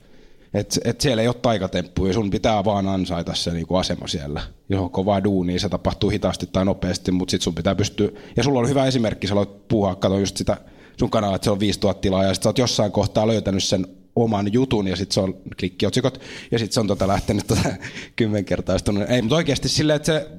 Et, 0.56 0.78
et 0.84 1.00
siellä 1.00 1.22
ei 1.22 1.28
ole 1.28 1.36
taikatemppuja, 1.42 2.12
sun 2.12 2.30
pitää 2.30 2.64
vaan 2.64 2.88
ansaita 2.88 3.34
se 3.34 3.52
niinku 3.52 3.76
asema 3.76 4.06
siellä. 4.06 4.42
Jos 4.68 4.80
on 4.80 4.90
kovaa 4.90 5.24
duunia, 5.24 5.60
se 5.60 5.68
tapahtuu 5.68 6.10
hitaasti 6.10 6.46
tai 6.52 6.64
nopeasti, 6.64 7.12
mutta 7.12 7.30
sitten 7.30 7.44
sun 7.44 7.54
pitää 7.54 7.74
pystyä, 7.74 8.08
ja 8.36 8.42
sulla 8.42 8.58
on 8.58 8.68
hyvä 8.68 8.86
esimerkki, 8.86 9.26
sä 9.26 9.34
aloit 9.34 9.68
puhua, 9.68 9.94
kato 9.94 10.18
just 10.18 10.36
sitä 10.36 10.56
sun 10.98 11.10
kanavaa, 11.10 11.36
että 11.36 11.44
se 11.44 11.50
on 11.50 11.60
5000 11.60 12.00
tilaa, 12.00 12.24
ja 12.24 12.34
sitten 12.34 12.42
sä 12.42 12.48
oot 12.48 12.58
jossain 12.58 12.92
kohtaa 12.92 13.26
löytänyt 13.26 13.64
sen 13.64 13.86
oman 14.16 14.52
jutun, 14.52 14.86
ja 14.86 14.96
sitten 14.96 15.14
se 15.14 15.20
on 15.20 15.34
klikkiotsikot, 15.60 16.20
ja 16.50 16.58
sitten 16.58 16.74
se 16.74 16.80
on 16.80 16.86
tota 16.86 17.08
lähtenyt 17.08 17.46
tota 17.46 17.68
kymmenkertaistunut. 18.16 19.10
Ei, 19.10 19.22
mutta 19.22 19.36
oikeasti 19.36 19.68
silleen, 19.68 19.96
että 19.96 20.06
se 20.06 20.30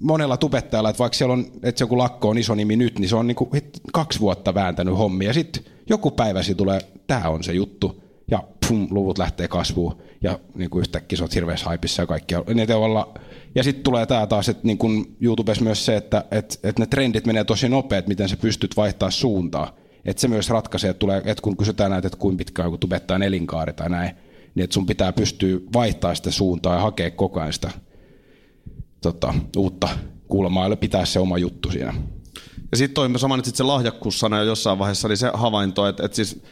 monella 0.00 0.36
tubettajalla, 0.36 0.90
että 0.90 0.98
vaikka 0.98 1.18
siellä 1.18 1.32
on, 1.32 1.46
että 1.62 1.78
se 1.78 1.82
joku 1.82 1.98
lakko 1.98 2.28
on 2.28 2.38
iso 2.38 2.54
nimi 2.54 2.76
nyt, 2.76 2.98
niin 2.98 3.08
se 3.08 3.16
on 3.16 3.26
niinku 3.26 3.50
kaksi 3.92 4.20
vuotta 4.20 4.54
vääntänyt 4.54 4.98
hommia, 4.98 5.28
ja 5.28 5.34
sitten 5.34 5.64
joku 5.88 6.10
päivä 6.10 6.40
tulee, 6.56 6.80
tämä 7.06 7.28
on 7.28 7.44
se 7.44 7.52
juttu, 7.52 8.02
ja 8.30 8.42
pum, 8.72 8.86
luvut 8.90 9.18
lähtee 9.18 9.48
kasvuun 9.48 10.02
ja 10.22 10.38
niin 10.54 10.70
kuin 10.70 10.80
yhtäkkiä 10.80 11.16
sä 11.16 11.24
oot 11.24 11.34
hirveässä 11.34 11.66
haipissa 11.66 12.02
ja 12.02 12.66
tavalla, 12.66 13.14
ja 13.54 13.62
sitten 13.62 13.84
tulee 13.84 14.06
tämä 14.06 14.26
taas, 14.26 14.48
että 14.48 14.66
niin 14.66 14.78
kuin 14.78 15.16
YouTubessa 15.20 15.64
myös 15.64 15.84
se, 15.84 15.96
että 15.96 16.24
et, 16.30 16.60
et 16.62 16.78
ne 16.78 16.86
trendit 16.86 17.26
menee 17.26 17.44
tosi 17.44 17.68
nopeet, 17.68 18.06
miten 18.06 18.28
sä 18.28 18.36
pystyt 18.36 18.76
vaihtaa 18.76 19.10
suuntaa. 19.10 19.76
Että 20.04 20.20
se 20.20 20.28
myös 20.28 20.50
ratkaisee, 20.50 20.90
että, 20.90 20.98
tulee, 20.98 21.22
että 21.24 21.42
kun 21.42 21.56
kysytään 21.56 21.90
näitä, 21.90 22.06
että 22.06 22.18
kuinka 22.18 22.38
pitkään 22.38 22.66
joku 22.66 22.78
tubettaa 22.78 23.18
elinkaari 23.24 23.72
tai 23.72 23.90
näin, 23.90 24.16
niin 24.54 24.64
että 24.64 24.74
sun 24.74 24.86
pitää 24.86 25.12
pystyä 25.12 25.58
vaihtaa 25.72 26.14
sitä 26.14 26.30
suuntaa 26.30 26.74
ja 26.74 26.80
hakea 26.80 27.10
koko 27.10 27.40
ajan 27.40 27.52
sitä 27.52 27.70
tota, 29.02 29.34
uutta 29.56 29.88
kulmaa 30.28 30.68
ja 30.68 30.76
pitää 30.76 31.04
se 31.04 31.18
oma 31.18 31.38
juttu 31.38 31.70
siinä. 31.70 31.94
Ja 32.70 32.76
sitten 32.76 32.94
toi, 32.94 33.20
sä 33.20 33.28
mainitsit 33.28 33.56
se 33.56 33.62
lahjakkuussana 33.62 34.38
jo 34.38 34.44
jossain 34.44 34.78
vaiheessa, 34.78 35.08
oli 35.08 35.16
se 35.16 35.30
havainto, 35.34 35.88
että, 35.88 36.04
että 36.04 36.16
siis 36.16 36.42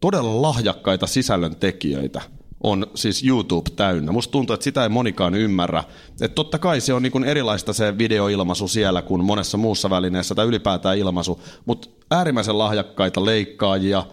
todella 0.00 0.42
lahjakkaita 0.42 1.06
sisällön 1.06 1.56
tekijöitä 1.56 2.20
on 2.62 2.86
siis 2.94 3.24
YouTube 3.24 3.70
täynnä. 3.76 4.12
Musta 4.12 4.32
tuntuu, 4.32 4.54
että 4.54 4.64
sitä 4.64 4.82
ei 4.82 4.88
monikaan 4.88 5.34
ymmärrä. 5.34 5.84
Että 6.10 6.34
totta 6.34 6.58
kai 6.58 6.80
se 6.80 6.92
on 6.92 7.02
niin 7.02 7.24
erilaista 7.24 7.72
se 7.72 7.98
videoilmaisu 7.98 8.68
siellä 8.68 9.02
kuin 9.02 9.24
monessa 9.24 9.58
muussa 9.58 9.90
välineessä 9.90 10.34
tai 10.34 10.46
ylipäätään 10.46 10.98
ilmaisu, 10.98 11.40
mutta 11.66 11.88
äärimmäisen 12.10 12.58
lahjakkaita 12.58 13.24
leikkaajia, 13.24 14.06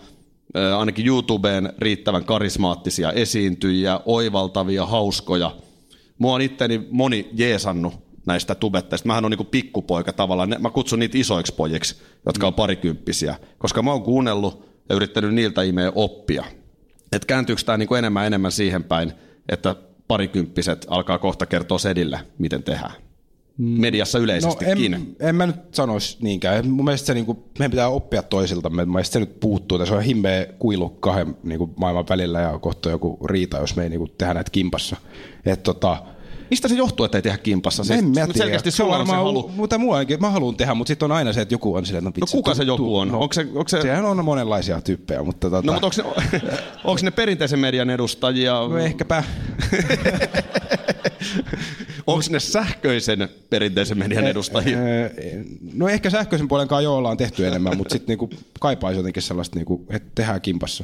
ainakin 0.78 1.08
YouTubeen 1.08 1.73
riittävän 1.80 2.26
karismaattisia 2.26 3.12
esiintyjiä, 3.12 4.00
oivaltavia, 4.06 4.86
hauskoja. 4.86 5.56
Mua 6.17 6.34
on 6.34 6.41
itteni 6.41 6.88
moni 6.91 7.30
jeesannut 7.34 7.93
näistä 8.26 8.56
tubettajista. 8.56 9.08
Mähän 9.08 9.26
on 9.26 9.32
niin 9.32 9.45
pikkupoika 9.45 10.13
tavallaan. 10.13 10.56
Mä 10.60 10.69
kutsun 10.69 11.00
niitä 11.00 11.17
isoiksi 11.17 11.54
pojiksi, 11.54 11.95
jotka 12.26 12.47
on 12.47 12.54
parikymppisiä, 12.54 13.36
koska 13.58 13.84
mä 13.84 13.91
oon 13.91 14.04
kuunnellut 14.04 14.66
ja 14.89 14.95
yrittänyt 14.95 15.34
niiltä 15.34 15.63
imeä 15.63 15.91
oppia. 15.95 16.45
Että 17.12 17.26
kääntyykö 17.26 17.62
tämä 17.65 17.78
niin 17.78 17.95
enemmän 17.97 18.26
enemmän 18.28 18.52
siihen 18.52 18.84
päin, 18.84 19.13
että 19.50 19.76
parikymppiset 20.08 20.86
alkaa 20.89 21.17
kohta 21.17 21.45
kertoa 21.45 21.78
sedille, 21.78 22.19
miten 22.38 22.63
tehdään. 22.63 22.93
Mediassa 23.58 24.17
No 24.17 24.23
yleisestikin. 24.23 24.93
en, 24.93 25.15
en 25.19 25.36
mä 25.36 25.45
nyt 25.45 25.56
sanoisi 25.71 26.17
niinkään. 26.21 26.69
Mun 26.69 26.86
mielestä 26.86 27.06
se, 27.08 27.13
niinku, 27.13 27.43
meidän 27.60 27.71
pitää 27.71 27.89
oppia 27.89 28.23
toisiltamme. 28.23 28.86
Mun 28.86 28.93
mielestä 28.93 29.13
se 29.13 29.19
nyt 29.19 29.39
puuttuu. 29.39 29.78
Tässä 29.78 29.95
on 29.95 30.02
himmeä 30.02 30.45
kuilu 30.60 30.89
kahden 30.89 31.38
niinku, 31.43 31.73
maailman 31.76 32.06
välillä 32.10 32.39
ja 32.41 32.60
kohta 32.60 32.89
joku 32.89 33.17
riita, 33.26 33.58
jos 33.58 33.76
me 33.76 33.84
ei 33.84 33.89
niinku, 33.89 34.08
tehdä 34.08 34.34
näitä 34.34 34.52
kimpassa. 34.52 34.95
Et, 35.45 35.63
tota, 35.63 35.97
Mistä 36.49 36.67
se 36.67 36.75
johtuu, 36.75 37.05
että 37.05 37.17
ei 37.17 37.21
tehdä 37.21 37.38
kimpassa? 37.38 37.83
Siis, 37.83 37.99
en 37.99 38.05
mä 38.05 38.13
tiedä. 38.13 38.33
Selkeästi 38.33 38.71
se 38.71 38.83
on 38.83 38.89
se 38.89 38.97
varmaan, 38.97 39.17
halu. 39.23 39.51
mutta 39.55 39.77
muuakin, 39.77 40.21
mä 40.21 40.29
haluan 40.29 40.55
tehdä, 40.57 40.73
mutta 40.73 40.88
sitten 40.91 41.05
on 41.12 41.17
aina 41.17 41.33
se, 41.33 41.41
että 41.41 41.53
joku 41.53 41.75
on 41.75 41.86
silleen, 41.86 42.03
no, 42.03 42.12
vitsi, 42.15 42.31
kuka 42.38 42.53
se 42.55 42.63
joku 42.63 42.97
on? 42.97 43.07
No, 43.07 43.19
Onko 43.19 43.33
se- 43.33 43.41
onko 43.53 43.67
se- 43.67 43.81
Sehän 43.81 44.05
on 44.05 44.25
monenlaisia 44.25 44.81
tyyppejä, 44.81 45.23
mutta 45.23 45.49
tota, 45.49 45.67
No, 45.67 45.73
mutta 45.73 45.88
onko 46.05 46.21
ne, 46.31 46.41
onko 46.83 47.01
ne 47.03 47.12
perinteisen 47.12 47.60
median 47.60 47.89
edustajia? 47.89 48.53
no 48.53 48.77
ehkäpä. 48.77 49.23
Onko 52.07 52.23
ne 52.29 52.39
sähköisen 52.39 53.29
perinteisen 53.49 53.97
median 53.97 54.23
edustajia? 54.27 54.77
Öö, 54.77 55.10
No 55.73 55.88
ehkä 55.88 56.10
sähköisen 56.10 56.47
puolen 56.47 56.67
kanssa 56.67 56.81
jo 56.81 56.95
ollaan 56.95 57.17
tehty 57.17 57.47
enemmän, 57.47 57.77
mutta 57.77 57.91
sitten 57.93 58.07
niinku 58.07 58.29
kaipaisi 58.60 58.99
jotenkin 58.99 59.23
sellaista, 59.23 59.55
niinku, 59.55 59.86
että 59.89 60.10
tehdään 60.15 60.41
kimpassa. 60.41 60.83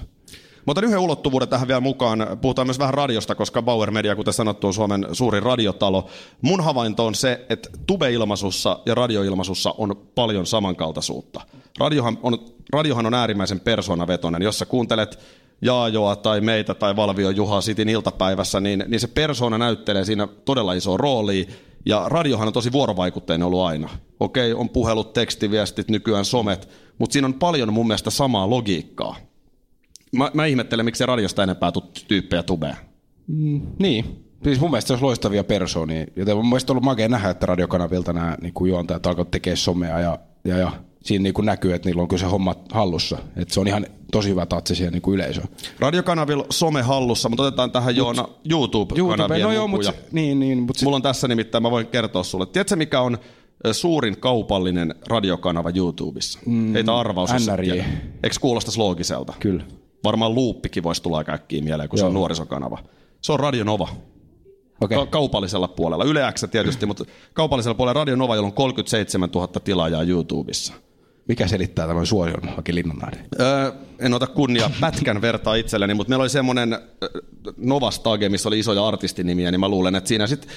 Mä 0.68 0.72
otan 0.72 0.84
yhden 0.84 1.00
ulottuvuuden 1.00 1.50
tähän 1.50 1.68
vielä 1.68 1.80
mukaan. 1.80 2.28
Puhutaan 2.42 2.68
myös 2.68 2.80
vähän 2.80 2.94
radiosta, 2.94 3.36
koska 3.36 3.62
Bauer 3.62 3.92
Media, 3.92 4.16
kuten 4.16 4.34
sanottu, 4.34 4.68
on 4.68 4.74
Suomen 4.74 5.08
suurin 5.12 5.44
radiotalo. 5.44 6.10
Mun 6.42 6.64
havainto 6.64 7.06
on 7.06 7.16
se, 7.16 7.46
että 7.50 7.70
tube-ilmaisussa 7.88 8.80
ja 8.86 8.96
radioilmaisussa 8.96 9.76
on 9.78 9.96
paljon 10.16 10.46
samankaltaisuutta. 10.46 11.42
Radiohan 11.80 12.18
on, 12.24 12.40
radiohan 12.74 13.06
on 13.06 13.14
äärimmäisen 13.14 13.60
persoonavetoinen. 13.60 14.42
Jos 14.42 14.60
sä 14.60 14.66
kuuntelet 14.66 15.20
Jaajoa 15.62 16.16
tai 16.16 16.42
meitä 16.42 16.74
tai 16.74 16.96
Valvio 16.96 17.30
Juhaa 17.30 17.62
Sitin 17.62 17.90
iltapäivässä, 17.90 18.60
niin, 18.60 18.84
niin 18.88 19.00
se 19.00 19.08
persoona 19.08 19.58
näyttelee 19.58 20.06
siinä 20.06 20.28
todella 20.46 20.74
iso 20.74 20.98
roolia. 20.98 21.46
Ja 21.86 22.04
radiohan 22.08 22.48
on 22.48 22.54
tosi 22.54 22.72
vuorovaikutteinen 22.72 23.46
ollut 23.46 23.62
aina. 23.62 23.90
Okei, 24.20 24.54
on 24.54 24.70
puhelut, 24.70 25.14
tekstiviestit, 25.14 25.90
nykyään 25.90 26.26
somet, 26.26 26.70
mutta 26.98 27.14
siinä 27.14 27.26
on 27.26 27.34
paljon 27.34 27.74
mun 27.74 27.88
mielestä 27.88 28.10
samaa 28.10 28.50
logiikkaa. 28.50 29.16
Mä, 30.14 30.32
mä 30.34 30.46
ihmettelen, 30.46 30.86
miksi 30.86 31.06
radiosta 31.06 31.44
enempää 31.44 31.72
tyyppejä 32.08 32.44
tubeen. 32.44 32.76
Niin. 33.80 34.24
Siis 34.44 34.60
mun 34.60 34.72
mielestä 34.72 34.88
se 34.88 34.94
olisi 34.94 35.06
loistavia 35.06 35.44
persoonia. 35.44 36.06
Joten 36.16 36.36
mun 36.36 36.50
mielestä 36.50 36.74
on 36.74 36.76
ollut 36.76 36.86
makea 36.86 37.10
nähdä, 37.10 37.30
että 37.30 37.46
radiokanavilta 37.46 38.14
nämä 38.14 38.38
niin 38.42 38.54
kuin 38.54 38.70
juontajat 38.70 39.08
alkoivat 39.08 39.32
tekemään 39.32 39.58
somea 39.58 40.00
ja, 40.00 40.20
ja, 40.46 40.58
ja 40.58 40.72
siinä 41.04 41.24
niin 41.24 41.34
kuin 41.34 41.46
näkyy, 41.46 41.74
että 41.74 41.90
niillä 41.90 42.02
on 42.02 42.08
kyllä 42.08 42.20
se 42.20 42.26
homma 42.26 42.56
hallussa. 42.72 43.18
Että 43.36 43.54
se 43.54 43.60
on 43.60 43.68
ihan 43.68 43.86
tosi 44.12 44.30
hyvä 44.30 44.46
tatsi 44.46 44.76
siihen 44.76 44.94
niin 44.94 45.14
yleisöön. 45.14 45.48
Radiokanavilla 45.80 46.46
some 46.50 46.82
hallussa, 46.82 47.30
mutta 47.30 47.44
otetaan 47.44 47.72
tähän 47.72 47.96
Joona 47.96 48.28
YouTube-kanavien 48.50 49.42
no 49.42 49.52
joo, 49.52 49.68
mutta 49.68 49.94
niin, 50.12 50.40
niin, 50.40 50.68
se, 50.74 50.86
Mulla 50.86 50.96
on 50.96 51.02
tässä 51.02 51.28
nimittäin, 51.28 51.62
mä 51.62 51.72
voin 51.72 51.88
kertoa 51.88 52.24
sulle. 52.24 52.46
Tiedätkö, 52.46 52.76
mikä 52.76 53.02
on 53.02 53.18
suurin 53.72 54.20
kaupallinen 54.20 54.96
radiokanava 55.08 55.72
YouTubessa? 55.76 56.40
Mm, 56.46 56.74
Heitä 56.74 56.96
arvaus. 56.96 57.30
NRJ. 57.48 57.72
Eikö 58.24 58.36
kuulostas 58.42 58.78
loogiselta? 58.78 59.34
kyllä. 59.40 59.64
Varmaan 60.04 60.36
luuppikin 60.36 60.84
voisi 60.84 61.04
tulla 61.04 61.24
äkkiä 61.30 61.62
mieleen, 61.62 61.90
kun 61.90 62.00
se 62.00 62.06
on 62.06 62.12
Joo. 62.12 62.20
nuorisokanava. 62.20 62.78
Se 63.22 63.32
on 63.32 63.40
Radio 63.40 63.64
Nova. 63.64 63.88
Okei. 64.82 64.98
Ka- 64.98 65.06
kaupallisella 65.06 65.68
puolella. 65.68 66.04
Yle 66.04 66.22
X 66.34 66.46
tietysti, 66.52 66.86
mutta 66.86 67.06
kaupallisella 67.34 67.76
puolella 67.76 68.02
Radio 68.02 68.16
Nova, 68.16 68.36
jolla 68.36 68.48
on 68.48 68.54
37 68.54 69.30
000 69.36 69.48
tilaajaa 69.48 70.04
YouTubessa. 70.04 70.74
Mikä 71.28 71.48
selittää 71.48 71.88
tämän 71.88 72.06
suosion 72.06 72.50
Aki 72.58 72.76
Linnanahde? 72.76 73.26
Öö, 73.40 73.72
en 74.00 74.14
ota 74.14 74.28
kunnia 74.28 74.70
pätkän 74.82 75.22
vertaa 75.22 75.56
itselleni, 75.56 75.94
mutta 75.94 76.10
meillä 76.10 76.22
oli 76.24 76.30
semmoinen 76.30 76.78
Novastage, 77.58 78.30
missä 78.30 78.50
oli 78.50 78.60
isoja 78.60 78.88
artistinimiä, 78.88 79.52
niin 79.52 79.60
mä 79.60 79.70
luulen, 79.70 79.96
että 79.96 80.08
siinä 80.08 80.28
sitten 80.28 80.50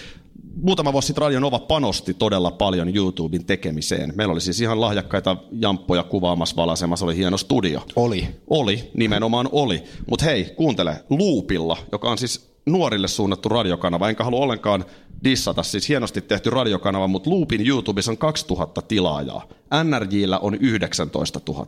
muutama 0.63 0.93
vuosi 0.93 1.07
sitten 1.07 1.23
Radio 1.23 1.41
Nova 1.41 1.59
panosti 1.59 2.15
todella 2.15 2.51
paljon 2.51 2.97
YouTuben 2.97 3.45
tekemiseen. 3.45 4.13
Meillä 4.17 4.33
oli 4.33 4.41
siis 4.41 4.61
ihan 4.61 4.81
lahjakkaita 4.81 5.37
jamppoja 5.53 6.03
kuvaamassa, 6.03 6.57
valaisemassa, 6.57 7.05
oli 7.07 7.17
hieno 7.17 7.37
studio. 7.37 7.83
Oli. 7.97 8.29
Oli, 8.51 8.91
nimenomaan 8.95 9.49
oli. 9.53 9.83
Mutta 10.11 10.25
hei, 10.25 10.45
kuuntele, 10.57 11.05
Loopilla, 11.11 11.77
joka 11.93 12.11
on 12.11 12.19
siis 12.19 12.57
nuorille 12.67 13.09
suunnattu 13.09 13.49
radiokanava, 13.49 14.09
enkä 14.09 14.25
halua 14.25 14.41
ollenkaan 14.41 14.85
dissata, 15.25 15.63
siis 15.63 15.89
hienosti 15.89 16.21
tehty 16.21 16.51
radiokanava, 16.51 17.07
mutta 17.07 17.31
Loopin 17.31 17.67
YouTubessa 17.67 18.11
on 18.11 18.19
2000 18.19 18.83
tilaajaa. 18.83 19.49
NRJllä 19.85 20.39
on 20.39 20.55
19 20.55 21.41
000. 21.49 21.67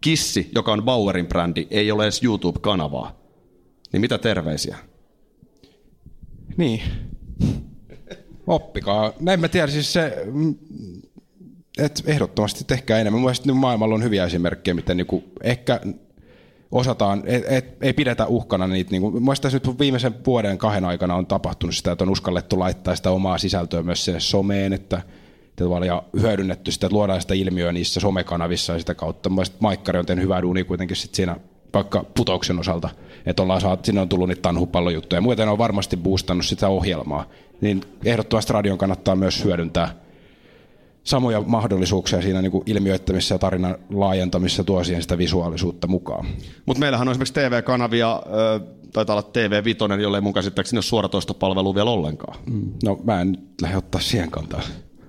Kissi, 0.00 0.50
joka 0.54 0.72
on 0.72 0.82
Bauerin 0.82 1.26
brändi, 1.26 1.66
ei 1.70 1.92
ole 1.92 2.02
edes 2.02 2.22
YouTube-kanavaa. 2.22 3.16
Niin 3.92 4.00
mitä 4.00 4.18
terveisiä? 4.18 4.78
Niin. 6.56 6.82
Oppikaa. 8.46 9.12
Näin 9.20 9.40
mä 9.40 9.48
tiedän, 9.48 9.70
siis 9.70 9.92
se, 9.92 10.22
mm, 10.32 10.54
että 11.78 12.02
ehdottomasti 12.06 12.64
tehkää 12.64 12.98
enemmän. 12.98 13.20
Mun 13.20 13.26
mielestä 13.26 13.48
nyt 13.48 13.56
maailmalla 13.56 13.94
on 13.94 14.02
hyviä 14.02 14.24
esimerkkejä, 14.24 14.74
miten 14.74 14.96
niinku 14.96 15.24
ehkä 15.42 15.80
osataan, 16.72 17.22
et, 17.26 17.44
et, 17.48 17.76
ei 17.80 17.92
pidetä 17.92 18.26
uhkana 18.26 18.66
niitä. 18.66 18.90
Niinku, 18.90 19.10
mun 19.10 19.22
mielestä 19.22 19.42
tässä 19.42 19.60
nyt 19.66 19.78
viimeisen 19.78 20.14
vuoden 20.26 20.58
kahden 20.58 20.84
aikana 20.84 21.14
on 21.14 21.26
tapahtunut 21.26 21.76
sitä, 21.76 21.92
että 21.92 22.04
on 22.04 22.10
uskallettu 22.10 22.58
laittaa 22.58 22.96
sitä 22.96 23.10
omaa 23.10 23.38
sisältöä 23.38 23.82
myös 23.82 24.04
sinne 24.04 24.20
someen, 24.20 24.72
että 24.72 25.02
ja 25.86 26.02
hyödynnetty 26.20 26.72
sitä, 26.72 26.86
että 26.86 26.96
luodaan 26.96 27.20
sitä 27.20 27.34
ilmiöä 27.34 27.72
niissä 27.72 28.00
somekanavissa 28.00 28.72
ja 28.72 28.78
sitä 28.78 28.94
kautta. 28.94 29.28
Mun 29.28 29.36
mielestä 29.36 29.56
Maikkari 29.60 29.98
on 29.98 30.06
tehnyt 30.06 30.22
hyvää 30.24 30.42
duunia 30.42 30.64
kuitenkin 30.64 30.96
sit 30.96 31.14
siinä 31.14 31.36
vaikka 31.74 32.04
putouksen 32.16 32.58
osalta, 32.58 32.88
että 33.26 33.42
ollaan 33.42 33.60
saat, 33.60 33.84
sinne 33.84 34.00
on 34.00 34.08
tullut 34.08 34.28
niitä 34.28 34.42
tanhupallojuttuja. 34.42 35.20
Muuten 35.20 35.48
on 35.48 35.58
varmasti 35.58 35.96
boostannut 35.96 36.46
sitä 36.46 36.68
ohjelmaa. 36.68 37.26
Niin 37.62 37.80
ehdottomasti 38.04 38.52
radion 38.52 38.78
kannattaa 38.78 39.16
myös 39.16 39.44
hyödyntää 39.44 40.02
samoja 41.04 41.40
mahdollisuuksia 41.40 42.22
siinä 42.22 42.42
niin 42.42 42.52
kuin 42.52 42.62
ilmiöittämisessä 42.66 43.34
ja 43.34 43.38
tarinan 43.38 43.78
laajentamisessa 43.90 44.64
tuo 44.64 44.84
siihen 44.84 45.02
sitä 45.02 45.18
visuaalisuutta 45.18 45.86
mukaan. 45.86 46.26
Mutta 46.66 46.80
meillähän 46.80 47.08
on 47.08 47.12
esimerkiksi 47.12 47.34
TV-kanavia, 47.34 48.22
taitaa 48.92 49.14
olla 49.14 49.30
TV 49.32 49.64
Vitoinen, 49.64 50.00
jolle 50.00 50.16
ei 50.16 50.20
mun 50.20 50.32
käsittääkseni 50.32 50.76
ole 50.76 50.82
suoratoistopalvelua 50.82 51.74
vielä 51.74 51.90
ollenkaan. 51.90 52.38
No 52.84 53.00
mä 53.04 53.20
en 53.20 53.32
nyt 53.32 53.60
lähde 53.62 53.76
ottaa 53.76 54.00
siihen 54.00 54.30
kantaa. 54.30 54.62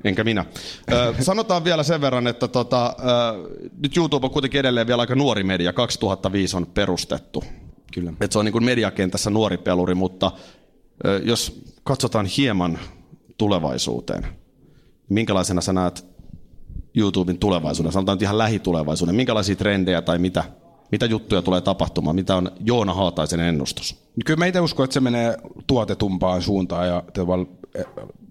Enkä 0.04 0.24
minä. 0.24 0.46
Ö, 0.92 1.14
sanotaan 1.20 1.64
vielä 1.64 1.84
sen 1.84 2.02
verran, 2.02 2.28
että 2.28 2.48
tota, 2.48 2.96
ö, 3.00 3.72
nyt 3.82 3.98
YouTube 3.98 4.26
on 4.26 4.32
kuitenkin 4.32 4.60
edelleen 4.60 4.88
vielä 4.88 5.02
aika 5.02 5.16
nuori 5.16 5.44
media. 5.44 5.74
2005 5.74 6.58
on 6.58 6.66
perustettu. 6.66 7.44
Kyllä. 7.94 8.14
Et 8.22 8.32
se 8.32 8.40
on 8.40 8.46
niin 8.46 8.54
kuin 8.54 8.66
mediakentässä 8.66 9.30
nuori 9.30 9.58
peluri, 9.58 9.96
mutta 9.96 10.32
jos 11.24 11.64
katsotaan 11.84 12.26
hieman 12.26 12.80
tulevaisuuteen, 13.38 14.26
minkälaisena 15.10 15.62
sä 15.62 15.74
näet 15.74 16.06
YouTuben 16.96 17.38
tulevaisuuden, 17.38 17.92
sanotaan 17.92 18.16
nyt 18.16 18.22
ihan 18.22 18.38
lähitulevaisuuden, 18.38 19.16
minkälaisia 19.16 19.56
trendejä 19.56 20.02
tai 20.02 20.18
mitä, 20.18 20.44
mitä 20.92 21.06
juttuja 21.06 21.42
tulee 21.42 21.62
tapahtumaan, 21.62 22.16
mitä 22.16 22.36
on 22.36 22.52
Joona 22.60 22.94
Haataisen 22.94 23.40
ennustus? 23.40 24.04
Kyllä 24.26 24.38
mä 24.38 24.46
itse 24.46 24.60
uskon, 24.60 24.84
että 24.84 24.94
se 24.94 25.00
menee 25.00 25.38
tuotetumpaan 25.68 26.42
suuntaan 26.42 26.88
ja 26.88 27.04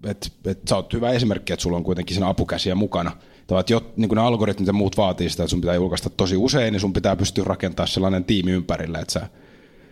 että 0.03 0.29
et, 0.45 0.59
sä 0.69 0.75
oot 0.75 0.93
hyvä 0.93 1.09
esimerkki, 1.09 1.53
että 1.53 1.63
sulla 1.63 1.77
on 1.77 1.83
kuitenkin 1.83 2.13
siinä 2.15 2.29
apukäsiä 2.29 2.75
mukana. 2.75 3.11
Tavallaan, 3.47 3.59
että 3.59 3.73
jot, 3.73 3.97
niin 3.97 4.09
kun 4.09 4.15
ne 4.15 4.21
algoritmit 4.23 4.67
ja 4.67 4.73
muut 4.73 4.97
vaatii 4.97 5.29
sitä, 5.29 5.43
että 5.43 5.49
sun 5.51 5.61
pitää 5.61 5.75
julkaista 5.75 6.09
tosi 6.09 6.37
usein, 6.37 6.71
niin 6.71 6.81
sun 6.81 6.93
pitää 6.93 7.15
pystyä 7.15 7.43
rakentamaan 7.43 7.87
sellainen 7.87 8.23
tiimi 8.23 8.51
ympärille, 8.51 8.99
että 8.99 9.13
sä 9.13 9.27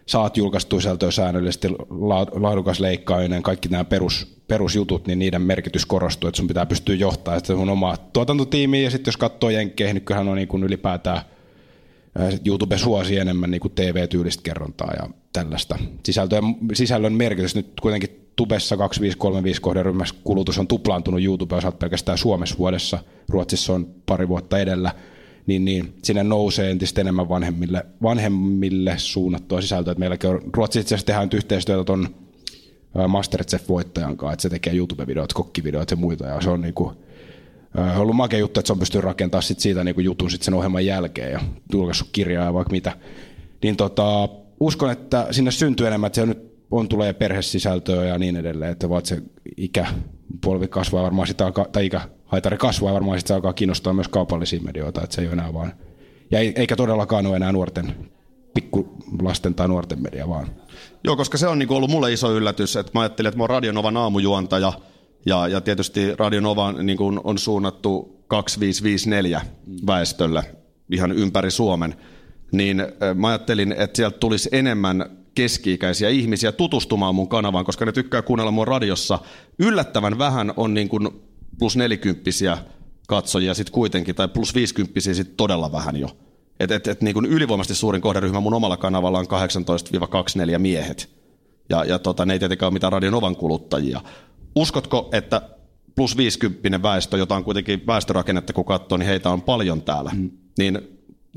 saat 0.05 0.37
julkaistua 0.37 0.79
sisältöä 0.79 1.11
säännöllisesti, 1.11 1.69
la- 1.89 2.27
laadukas 2.31 2.79
leikkaaminen, 2.79 3.43
kaikki 3.43 3.69
nämä 3.69 3.83
perus, 3.83 4.35
perusjutut, 4.47 5.07
niin 5.07 5.19
niiden 5.19 5.41
merkitys 5.41 5.85
korostuu, 5.85 6.27
että 6.27 6.37
sun 6.37 6.47
pitää 6.47 6.65
pystyä 6.65 6.95
johtamaan 6.95 7.39
sitä 7.41 7.53
sun 7.53 7.69
omaa 7.69 7.97
tuotantotiimiä, 7.97 8.81
ja 8.81 8.91
sitten 8.91 9.11
jos 9.11 9.17
katsoo 9.17 9.49
jenkkeihin, 9.49 9.93
niin 9.93 10.05
kyllähän 10.05 10.27
on 10.27 10.35
niin 10.37 10.47
kuin 10.47 10.63
ylipäätään 10.63 11.21
ää, 12.17 12.29
YouTube 12.45 12.77
suosii 12.77 13.17
enemmän 13.17 13.51
niin 13.51 13.61
kuin 13.61 13.73
TV-tyylistä 13.75 14.43
kerrontaa 14.43 14.93
ja 14.99 15.09
tällaista. 15.33 15.79
Sisältöjen, 16.05 16.43
sisällön 16.73 17.13
merkitys 17.13 17.55
nyt 17.55 17.71
kuitenkin 17.81 18.21
Tubessa 18.35 18.77
2535 18.77 19.61
kohderyhmässä 19.61 20.15
kulutus 20.23 20.59
on 20.59 20.67
tuplaantunut 20.67 21.23
YouTube 21.23 21.55
osalta 21.55 21.77
pelkästään 21.77 22.17
Suomessa 22.17 22.57
vuodessa. 22.57 22.99
Ruotsissa 23.29 23.73
on 23.73 23.87
pari 24.05 24.27
vuotta 24.27 24.59
edellä. 24.59 24.91
Niin, 25.47 25.65
niin 25.65 25.93
sinne 26.03 26.23
nousee 26.23 26.71
entistä 26.71 27.01
enemmän 27.01 27.29
vanhemmille, 27.29 27.85
vanhemmille 28.01 28.93
suunnattua 28.97 29.61
sisältöä. 29.61 29.95
Meilläkin 29.97 30.29
on, 30.29 30.41
Ruotsissa 30.53 30.81
itse 30.81 30.95
asiassa 30.95 31.05
tehdään 31.05 31.25
nyt 31.25 31.33
yhteistyötä 31.33 31.93
ää, 32.95 33.07
Masterchef-voittajan 33.07 34.17
kanssa, 34.17 34.33
että 34.33 34.41
se 34.41 34.49
tekee 34.49 34.73
YouTube-videot, 34.73 35.33
kokkivideot 35.33 35.91
ja 35.91 35.97
muita. 35.97 36.27
Ja 36.27 36.41
se 36.41 36.49
on 36.49 36.61
niinku, 36.61 36.93
ollut 37.97 38.15
makea 38.15 38.39
juttu, 38.39 38.59
että 38.59 38.67
se 38.67 38.73
on 38.73 38.79
pystynyt 38.79 39.05
rakentamaan 39.05 39.43
sit 39.43 39.59
siitä 39.59 39.83
niinku 39.83 40.01
jutun 40.01 40.31
sit 40.31 40.41
sen 40.41 40.53
ohjelman 40.53 40.85
jälkeen 40.85 41.31
ja 41.31 41.39
julkaissut 41.73 42.09
kirjaa 42.11 42.45
ja 42.45 42.53
vaikka 42.53 42.71
mitä. 42.71 42.97
Niin 43.63 43.77
tota, 43.77 44.29
uskon, 44.59 44.91
että 44.91 45.27
sinne 45.31 45.51
syntyy 45.51 45.87
enemmän, 45.87 46.07
että 46.07 46.21
se 46.21 46.25
nyt 46.25 46.51
on, 46.71 46.87
tulee 46.87 47.13
perhesisältöä 47.13 48.05
ja 48.05 48.17
niin 48.17 48.35
edelleen, 48.35 48.71
että 48.71 48.89
vaan 48.89 49.05
se 49.05 49.21
ikä 49.57 49.85
polvi 50.45 50.67
kasvaa 50.67 51.03
varmaan 51.03 51.27
sitä 51.27 51.51
tai 51.71 51.85
ikä 51.85 52.01
haitari 52.31 52.57
kasvaa 52.57 52.89
ja 52.89 52.93
varmaan 52.93 53.19
sitä 53.19 53.35
alkaa 53.35 53.53
kiinnostaa 53.53 53.93
myös 53.93 54.07
kaupallisia 54.07 54.61
medioita, 54.61 55.01
että 55.03 55.15
se 55.15 55.21
ei 55.21 55.27
ole 55.27 55.33
enää 55.33 55.53
vaan, 55.53 55.73
ja 56.31 56.39
ei- 56.39 56.53
eikä 56.55 56.75
todellakaan 56.75 57.25
ole 57.25 57.35
enää 57.35 57.51
nuorten 57.51 57.95
pikku 58.53 58.95
lasten 59.21 59.55
tai 59.55 59.67
nuorten 59.67 60.01
media 60.01 60.29
vaan. 60.29 60.47
Joo, 61.03 61.15
koska 61.15 61.37
se 61.37 61.47
on 61.47 61.59
niin 61.59 61.71
ollut 61.71 61.89
mulle 61.89 62.13
iso 62.13 62.33
yllätys, 62.35 62.75
että 62.75 62.91
mä 62.93 62.99
ajattelin, 63.01 63.27
että 63.27 63.37
mä 63.37 63.43
oon 63.43 63.49
Radionovan 63.49 63.97
aamujuontaja 63.97 64.73
ja, 65.25 65.47
ja 65.47 65.61
tietysti 65.61 66.15
Radionova 66.15 66.71
niin 66.71 66.97
on 67.23 67.37
suunnattu 67.37 68.23
2554 68.27 69.41
väestölle 69.87 70.43
ihan 70.91 71.11
ympäri 71.11 71.51
Suomen, 71.51 71.95
niin 72.51 72.83
mä 73.15 73.27
ajattelin, 73.27 73.71
että 73.71 73.97
sieltä 73.97 74.17
tulisi 74.17 74.49
enemmän 74.51 75.05
keski-ikäisiä 75.35 76.09
ihmisiä 76.09 76.51
tutustumaan 76.51 77.15
mun 77.15 77.29
kanavaan, 77.29 77.65
koska 77.65 77.85
ne 77.85 77.91
tykkää 77.91 78.21
kuunnella 78.21 78.51
mun 78.51 78.67
radiossa. 78.67 79.19
Yllättävän 79.59 80.17
vähän 80.17 80.53
on 80.57 80.73
niin 80.73 80.89
kuin 80.89 81.09
plus 81.61 81.77
nelikymppisiä 81.77 82.57
katsojia 83.07 83.53
sitten 83.53 83.73
kuitenkin, 83.73 84.15
tai 84.15 84.27
plus 84.27 84.55
viisikymppisiä 84.55 85.13
sitten 85.13 85.35
todella 85.35 85.71
vähän 85.71 85.97
jo. 85.97 86.07
Et, 86.59 86.71
et, 86.71 86.87
et 86.87 87.01
niin 87.01 87.13
kuin 87.13 87.25
ylivoimaisesti 87.25 87.75
suurin 87.75 88.01
kohderyhmä 88.01 88.39
mun 88.39 88.53
omalla 88.53 88.77
kanavalla 88.77 89.19
on 89.19 89.25
18-24 90.55 90.59
miehet. 90.59 91.09
Ja, 91.69 91.83
ja 91.83 91.99
tota, 91.99 92.25
ne 92.25 92.33
ei 92.33 92.39
tietenkään 92.39 92.67
ole 92.67 92.73
mitään 92.73 92.93
Radionovan 92.93 93.35
kuluttajia. 93.35 94.01
Uskotko, 94.55 95.09
että 95.13 95.41
plus 95.95 96.17
50 96.17 96.81
väestö, 96.83 97.17
jota 97.17 97.35
on 97.35 97.43
kuitenkin 97.43 97.87
väestörakennetta 97.87 98.53
kun 98.53 98.65
katsoo, 98.65 98.97
niin 98.97 99.07
heitä 99.07 99.29
on 99.29 99.41
paljon 99.41 99.81
täällä, 99.81 100.11
mm. 100.13 100.31
niin 100.57 100.79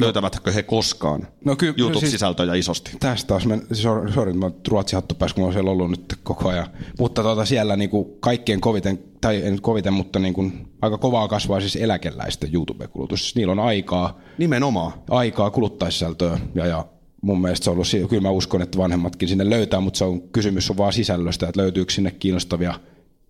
löytävätkö 0.00 0.52
he 0.52 0.62
koskaan 0.62 1.28
no 1.44 1.56
ky- 1.56 1.74
YouTube-sisältöjä 1.76 2.52
siis 2.52 2.64
isosti? 2.64 2.90
Tästä 3.00 3.28
taas, 3.28 3.46
men, 3.46 3.66
sorry, 3.72 4.12
sorry 4.12 4.32
mä 4.32 4.50
Ruotsin 4.68 4.96
hattu 4.96 5.14
päässä, 5.14 5.34
kun 5.34 5.42
mä 5.42 5.46
oon 5.46 5.52
siellä 5.52 5.70
ollut 5.70 5.90
nyt 5.90 6.18
koko 6.22 6.48
ajan. 6.48 6.66
Mutta 6.98 7.22
tuota, 7.22 7.44
siellä 7.44 7.76
niinku 7.76 8.16
kaikkien 8.20 8.60
koviten, 8.60 8.98
tai 9.24 9.36
ei 9.36 9.50
nyt 9.50 9.60
koviten, 9.60 9.92
mutta 9.92 10.18
niinku, 10.18 10.50
aika 10.82 10.98
kovaa 10.98 11.28
kasvaa 11.28 11.60
siis 11.60 11.76
eläkeläisten 11.76 12.54
YouTube-kulutus. 12.54 13.20
Siis 13.20 13.34
niillä 13.34 13.52
on 13.52 13.58
aikaa. 13.58 14.18
Nimenomaan. 14.38 14.92
Aikaa 15.10 15.50
kuluttaa 15.50 15.90
sisältöä 15.90 16.38
ja, 16.54 16.66
ja 16.66 16.86
mun 17.20 17.40
mielestä 17.40 17.64
se 17.64 17.70
on 17.70 17.76
ollut, 17.76 18.10
kyllä 18.10 18.22
mä 18.22 18.30
uskon, 18.30 18.62
että 18.62 18.78
vanhemmatkin 18.78 19.28
sinne 19.28 19.50
löytää, 19.50 19.80
mutta 19.80 19.98
se 19.98 20.04
on, 20.04 20.20
kysymys 20.20 20.70
on 20.70 20.76
vaan 20.76 20.92
sisällöstä, 20.92 21.48
että 21.48 21.60
löytyykö 21.60 21.92
sinne 21.92 22.10
kiinnostavia 22.10 22.74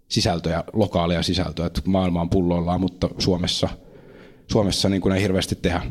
sisältöjä, 0.09 0.65
lokaalia 0.73 1.23
sisältöjä, 1.23 1.67
että 1.67 1.81
maailma 1.85 2.21
on 2.21 2.31
pulloillaan, 2.31 2.81
mutta 2.81 3.09
Suomessa, 3.19 3.69
Suomessa 4.51 4.89
niin 4.89 5.01
kuin 5.03 5.15
ei 5.15 5.23
hirveästi 5.23 5.55
tehdä 5.55 5.83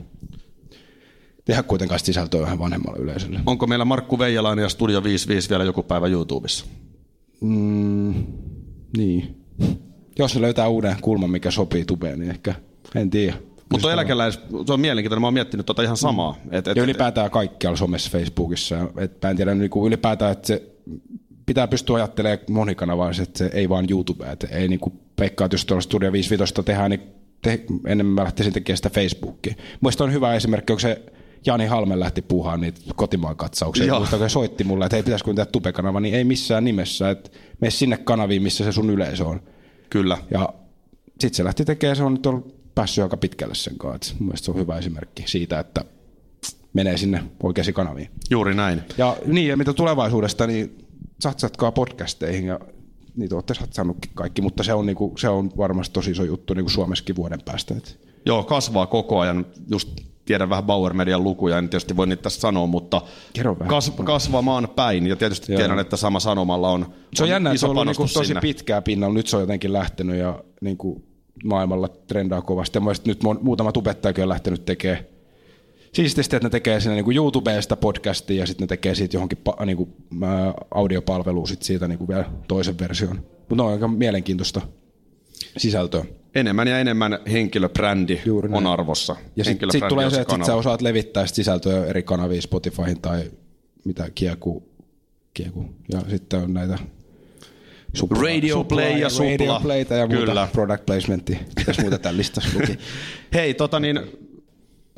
tehdä 1.46 1.64
kuitenkaan 1.64 2.00
sisältöä 2.00 2.42
vähän 2.42 2.60
vanhemmalle 2.60 3.00
yleisölle. 3.00 3.40
Onko 3.46 3.68
meillä 3.68 3.86
Markku 3.86 4.20
Veijalainen 4.20 4.64
ja 4.64 4.70
Studio 4.70 5.04
55 5.04 5.50
vielä 5.50 5.64
joku 5.64 5.84
päivä 5.84 6.08
YouTubessa? 6.08 6.66
Mm, 7.42 8.14
niin. 8.98 9.44
Jos 10.20 10.36
ne 10.36 10.42
löytää 10.42 10.68
uuden 10.68 10.96
kulman, 11.02 11.30
mikä 11.30 11.52
sopii 11.52 11.86
tubeen, 11.86 12.20
niin 12.20 12.32
ehkä, 12.32 12.56
en 12.96 13.10
tiedä. 13.10 13.34
Mutta 13.72 13.94
eläkeläis, 13.94 14.40
se 14.66 14.74
on 14.74 14.80
mielenkiintoinen, 14.80 15.22
mä 15.22 15.28
oon 15.28 15.34
miettinyt 15.34 15.66
tota 15.66 15.82
ihan 15.82 15.98
samaa. 15.98 16.36
Mm. 16.44 16.50
Et, 16.54 16.68
et, 16.68 16.78
ja 16.78 16.84
ylipäätään 16.84 17.32
kaikkialla 17.32 17.78
somessa, 17.78 18.10
Facebookissa. 18.12 18.90
Et 18.98 19.22
mä 19.24 19.30
en 19.30 19.36
tiedä 19.36 19.56
niin 19.56 19.70
kuin 19.70 19.88
ylipäätään, 19.88 20.32
että 20.32 20.48
se 20.48 20.74
pitää 21.46 21.68
pystyä 21.68 21.96
ajattelemaan 21.96 22.40
monikanavaisesti, 22.50 23.24
että 23.24 23.38
se 23.38 23.50
ei 23.54 23.70
vaan 23.70 23.86
YouTube. 23.90 24.32
Että 24.32 24.48
ei 24.48 24.68
niin 24.68 24.80
kuin 24.80 25.00
peikkaa, 25.16 25.46
että 25.46 25.56
jos 25.56 25.66
tuolla 25.66 25.82
Studio 25.82 26.12
55 26.12 26.64
tehdään, 26.66 26.92
niin 26.92 27.02
te, 27.42 27.66
enemmän 27.86 28.14
mä 28.14 28.24
lähtisin 28.24 28.54
tekemään 28.54 28.78
sitä 28.78 28.90
Facebookia. 28.90 29.54
Mielestäni 29.82 30.08
on 30.08 30.14
hyvä 30.14 30.36
esimerkki, 30.36 30.74
onko 30.74 30.80
se 30.80 31.02
Jani 31.46 31.66
Halme 31.66 32.00
lähti 32.00 32.22
puhaan 32.22 32.62
niitä 32.62 32.82
kotimaan 32.96 33.36
katsauksia. 33.36 33.98
Muista, 33.98 34.18
kun 34.18 34.30
soitti 34.30 34.64
mulle, 34.64 34.86
että 34.86 34.98
ei 34.98 35.04
pitäisikö 35.04 35.34
tehdä 35.34 35.52
tupekanava, 35.52 36.00
niin 36.00 36.16
ei 36.16 36.24
missään 36.24 36.64
nimessä. 36.64 37.10
Että 37.10 37.30
mene 37.62 37.72
sinne 37.72 37.98
kanaviin, 37.98 38.44
missä 38.44 38.64
se 38.64 38.72
sun 38.72 38.90
yleisö 38.90 39.26
on. 39.26 39.42
Kyllä. 39.90 40.18
Ja 40.32 40.50
sitten 41.10 41.34
se 41.34 41.44
lähti 41.44 41.66
tekemään, 41.66 41.96
se 41.96 42.04
on 42.04 42.14
nyt 42.14 42.54
päässyt 42.76 43.04
aika 43.04 43.18
pitkälle 43.18 43.56
sen 43.56 43.78
kanssa. 43.78 44.16
Mun 44.20 44.38
se 44.38 44.52
on 44.52 44.58
hyvä 44.58 44.78
esimerkki 44.78 45.24
siitä, 45.26 45.60
että 45.60 45.86
menee 46.74 46.98
sinne 46.98 47.24
oikeisiin 47.44 47.76
kanaviin. 47.76 48.10
Juuri 48.30 48.54
näin. 48.54 48.82
Ja 48.98 49.18
niin, 49.26 49.48
ja 49.48 49.58
mitä 49.58 49.74
tulevaisuudesta, 49.74 50.48
niin 50.48 50.86
satsatkaa 51.20 51.72
podcasteihin 51.72 52.46
ja 52.46 52.60
niitä 53.16 53.36
olette 53.36 53.54
satsannutkin 53.54 54.12
kaikki, 54.14 54.42
mutta 54.42 54.64
se 54.64 54.74
on, 54.74 54.86
niinku, 54.86 55.14
se 55.18 55.30
on 55.30 55.52
varmasti 55.58 55.94
tosi 55.94 56.12
iso 56.12 56.24
juttu 56.24 56.54
niinku 56.54 56.70
Suomessakin 56.70 57.16
vuoden 57.16 57.42
päästä. 57.46 57.74
Et. 57.78 58.00
Joo, 58.26 58.44
kasvaa 58.44 58.86
koko 58.86 59.20
ajan. 59.20 59.46
Just 59.72 60.02
tiedän 60.26 60.50
vähän 60.50 60.64
Bauer 60.64 60.94
Median 60.94 61.24
lukuja, 61.24 61.58
en 61.58 61.70
tietysti 61.70 61.98
voi 61.98 62.08
niitä 62.08 62.22
tässä 62.24 62.42
sanoa, 62.42 62.68
mutta 62.68 63.02
kas, 63.68 63.92
kasvamaan 64.04 64.68
päin. 64.76 65.08
Ja 65.08 65.16
tietysti 65.16 65.52
Joo. 65.52 65.58
tiedän, 65.58 65.80
että 65.80 65.98
sama 65.98 66.20
sanomalla 66.20 66.70
on 66.70 66.86
Se 67.14 67.24
on, 67.24 67.28
on 67.28 67.30
jännä, 67.30 67.50
että 67.50 67.60
se 67.60 67.68
on 67.68 67.88
niin 67.88 67.96
tosi 68.14 68.28
sinne. 68.28 68.42
pitkää 68.42 68.82
pinnalla. 68.82 69.14
Nyt 69.14 69.28
se 69.28 69.36
on 69.36 69.44
jotenkin 69.44 69.74
lähtenyt 69.74 70.16
ja 70.16 70.44
niin 70.62 70.78
kuin 70.78 71.04
maailmalla 71.44 71.88
trendaa 71.88 72.42
kovasti. 72.42 72.78
Ja 72.78 72.84
nyt 73.06 73.20
muutama 73.42 73.72
tubettajakin 73.72 74.24
on 74.24 74.30
lähtenyt 74.30 74.66
tekemään 74.66 75.04
siististi, 75.94 76.36
että 76.36 76.46
ne 76.46 76.50
tekee 76.50 76.80
sinne 76.80 77.02
niin 77.02 77.16
YouTubesta 77.16 77.76
podcastia 77.76 78.40
ja 78.40 78.48
sitten 78.48 78.64
ne 78.64 78.68
tekee 78.68 78.96
siitä 78.96 79.16
johonkin 79.18 79.38
niin 79.66 79.78
kuin, 79.78 79.94
ä, 80.24 80.54
audiopalveluun 80.72 81.48
sit 81.48 81.62
siitä 81.62 81.88
niin 81.88 81.98
kuin 81.98 82.08
vielä 82.08 82.26
toisen 82.48 82.80
version. 82.80 83.24
Mutta 83.50 83.64
on 83.64 83.72
aika 83.72 83.88
mielenkiintoista 83.88 84.62
sisältöä 85.58 86.06
enemmän 86.36 86.68
ja 86.68 86.80
enemmän 86.80 87.20
henkilöbrändi 87.32 88.22
on 88.52 88.68
arvossa. 88.68 89.16
Ja 89.36 89.44
sitten 89.44 89.72
sit 89.72 89.88
tulee 89.88 90.10
se, 90.10 90.22
että 90.22 90.36
sit 90.36 90.46
sä 90.46 90.56
osaat 90.56 90.82
levittää 90.82 91.26
sit 91.26 91.36
sisältöä 91.36 91.86
eri 91.86 92.04
kanaviin, 92.04 92.42
Spotifyhin 92.42 93.02
tai 93.02 93.32
mitä 93.86 94.10
kieku, 94.16 94.64
kieku. 95.34 95.66
Ja 95.92 96.02
sitten 96.10 96.40
on 96.40 96.54
näitä 96.54 96.80
supla, 97.94 98.22
Radio 98.22 98.56
supla, 98.56 98.76
Play 98.76 98.98
ja 98.98 99.10
Supla. 99.10 99.30
Radio 99.30 99.60
Playta 99.64 99.94
ja 99.94 100.08
muuta 100.08 100.26
Kyllä. 100.26 100.48
product 100.54 100.86
placementti. 100.86 101.40
Mitäs 101.58 101.80
muuta 101.80 101.98
tämän 101.98 102.18
listassa 102.18 102.50
luki? 102.60 102.80
Hei, 103.34 103.54
tota 103.54 103.80
niin, 103.80 104.00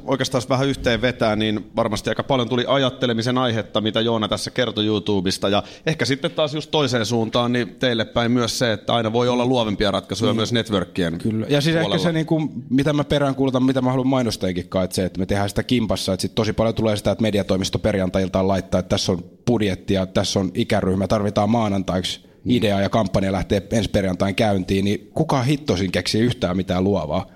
oikeastaan 0.06 0.44
vähän 0.50 0.68
yhteen 0.68 1.02
vetää, 1.02 1.36
niin 1.36 1.72
varmasti 1.76 2.10
aika 2.10 2.24
paljon 2.24 2.50
tuli 2.50 2.66
ajattelemisen 2.68 3.38
aihetta, 3.38 3.82
mitä 3.82 4.02
Joona 4.02 4.28
tässä 4.28 4.52
kertoi 4.52 4.86
YouTubesta. 4.86 5.50
Ja 5.50 5.64
ehkä 5.86 6.06
sitten 6.06 6.32
taas 6.32 6.54
just 6.54 6.72
toiseen 6.72 7.06
suuntaan, 7.06 7.52
niin 7.54 7.76
teille 7.80 8.06
päin 8.06 8.32
myös 8.32 8.60
se, 8.60 8.74
että 8.74 8.94
aina 8.94 9.14
voi 9.14 9.30
olla 9.30 9.46
luovempia 9.46 9.92
ratkaisuja 9.92 10.34
mm. 10.34 10.38
myös 10.38 10.54
networkien 10.54 11.18
Kyllä. 11.18 11.46
Ja 11.50 11.62
siis 11.62 11.74
puolella. 11.74 11.96
ehkä 11.96 12.04
se, 12.04 12.12
niin 12.12 12.26
kuin, 12.26 12.50
mitä 12.70 12.94
mä 12.94 13.04
peräänkuulutan, 13.04 13.64
mitä 13.64 13.82
mä 13.82 13.90
haluan 13.90 14.08
mainostajikin 14.08 14.66
että 14.84 14.96
se, 14.96 15.06
että 15.06 15.20
me 15.20 15.26
tehdään 15.26 15.50
sitä 15.50 15.64
kimpassa. 15.64 16.14
Että 16.14 16.22
sit 16.22 16.36
tosi 16.36 16.54
paljon 16.54 16.76
tulee 16.76 16.96
sitä, 16.96 17.12
että 17.12 17.22
mediatoimisto 17.22 17.80
perjantailtaan 17.80 18.48
laittaa, 18.48 18.80
että 18.80 18.90
tässä 18.90 19.12
on 19.12 19.24
budjetti 19.48 19.94
ja 19.94 20.06
tässä 20.06 20.40
on 20.40 20.52
ikäryhmä, 20.54 21.08
tarvitaan 21.08 21.50
maanantaiksi 21.50 22.20
mm. 22.26 22.52
idea 22.52 22.82
ja 22.82 22.90
kampanja 22.90 23.32
lähtee 23.32 23.64
ensi 23.72 23.90
perjantain 23.90 24.36
käyntiin, 24.36 24.86
niin 24.86 25.12
kuka 25.14 25.44
hittosin 25.44 25.92
keksii 25.92 26.22
yhtään 26.22 26.58
mitään 26.58 26.84
luovaa? 26.84 27.35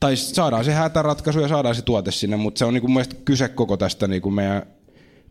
Tai 0.00 0.16
saadaan 0.16 0.64
se 0.64 0.72
hätäratkaisu 0.72 1.40
ja 1.40 1.48
saadaan 1.48 1.74
se 1.74 1.82
tuote 1.82 2.10
sinne, 2.10 2.36
mutta 2.36 2.58
se 2.58 2.64
on 2.64 2.74
niin 2.74 2.80
kuin 2.80 2.92
mielestäni 2.92 3.22
kyse 3.24 3.48
koko 3.48 3.76
tästä 3.76 4.08
niin 4.08 4.22
kuin 4.22 4.34
meidän 4.34 4.62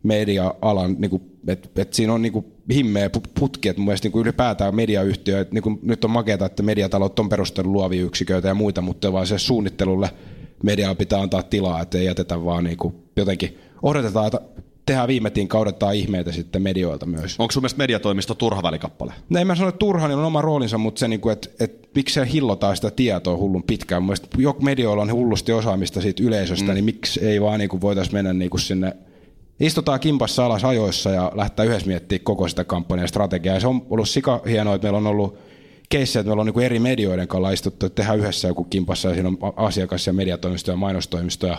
media-alan, 0.04 0.96
niin 1.00 1.22
että 1.48 1.82
et 1.82 1.94
siinä 1.94 2.14
on 2.14 2.22
niin 2.22 2.34
kuin 2.34 2.46
himmeä 2.74 3.10
putki, 3.40 3.70
että 3.70 3.82
mun 3.82 3.96
niin 4.04 4.12
kuin 4.12 4.22
ylipäätään 4.22 4.76
mediayhtiö, 4.76 5.40
että 5.40 5.54
niin 5.54 5.62
kuin 5.62 5.80
nyt 5.84 6.04
on 6.04 6.12
makeata, 6.12 6.46
että 6.46 6.64
mediatalot 6.64 7.20
on 7.20 7.30
perustellut 7.30 7.72
luovia 7.72 8.04
yksiköitä 8.04 8.48
ja 8.48 8.54
muita, 8.54 8.82
mutta 8.82 9.14
vaan 9.14 9.28
se 9.28 9.40
suunnittelulle 9.40 10.10
mediaa 10.64 10.96
pitää 10.96 11.22
antaa 11.22 11.44
tilaa, 11.44 11.82
että 11.82 11.98
ei 11.98 12.06
jätetä 12.06 12.46
vaan 12.46 12.64
niin 12.64 12.78
kuin 12.78 12.96
jotenkin 13.16 13.60
odotetaan, 13.82 14.28
että 14.28 14.42
tehdään 14.90 15.08
viimetiin 15.08 15.48
kaudettaa 15.48 15.92
ihmeitä 15.92 16.32
sitten 16.32 16.62
medioilta 16.62 17.06
myös. 17.06 17.36
Onko 17.40 17.52
sun 17.52 17.64
mielestä 17.64 17.78
mediatoimisto 17.78 18.36
turha 18.36 18.64
välikappale? 18.64 19.14
No 19.30 19.40
ei 19.40 19.46
mä 19.46 19.56
sano, 19.56 19.70
että 19.70 19.80
turha, 19.80 20.08
niin 20.08 20.20
on 20.20 20.26
oma 20.26 20.42
roolinsa, 20.42 20.78
mutta 20.78 21.00
se, 21.00 21.08
niin 21.08 21.22
kuin, 21.22 21.34
että, 21.34 21.50
että 21.60 21.88
miksi 21.96 22.14
se 22.14 22.28
hillotaan 22.34 22.76
sitä 22.76 22.92
tietoa 22.92 23.38
hullun 23.38 23.64
pitkään. 23.64 24.04
Mielestäni 24.04 24.44
joku 24.44 24.62
medioilla 24.62 25.02
on 25.02 25.12
hullusti 25.12 25.52
osaamista 25.52 26.02
siitä 26.02 26.24
yleisöstä, 26.24 26.68
mm. 26.68 26.74
niin 26.74 26.86
miksi 26.86 27.26
ei 27.26 27.42
vaan 27.42 27.60
niin 27.60 27.82
voitaisiin 27.82 28.16
mennä 28.16 28.34
niin 28.34 28.50
kuin 28.50 28.62
sinne 28.62 28.96
istutaan 29.60 30.00
kimpassa 30.00 30.46
alas 30.46 30.66
ajoissa 30.66 31.10
ja 31.10 31.32
lähtee 31.36 31.66
yhdessä 31.66 31.88
miettimään 31.88 32.24
koko 32.24 32.48
sitä 32.48 32.64
kampanjan 32.64 33.08
strategiaa. 33.08 33.56
Ja 33.56 33.60
se 33.60 33.68
on 33.68 33.86
ollut 33.90 34.10
sika 34.10 34.42
hienoa, 34.50 34.76
että 34.76 34.86
meillä 34.86 34.98
on 34.98 35.08
ollut 35.08 35.38
keissejä, 35.90 36.22
että 36.22 36.30
meillä 36.30 36.42
on 36.42 36.48
niin 36.48 36.66
eri 36.66 36.80
medioiden 36.80 37.28
kanssa 37.28 37.52
istuttu, 37.52 37.86
että 37.86 37.96
tehdään 37.96 38.20
yhdessä 38.20 38.48
joku 38.48 38.64
kimpassa 38.64 39.08
ja 39.10 39.14
siinä 39.14 39.30
on 39.30 39.38
asiakas- 39.56 40.08
ja 40.08 40.14
mediatoimisto 40.14 40.72
ja 40.72 40.78
mainostoimisto 40.78 41.48
ja 41.48 41.58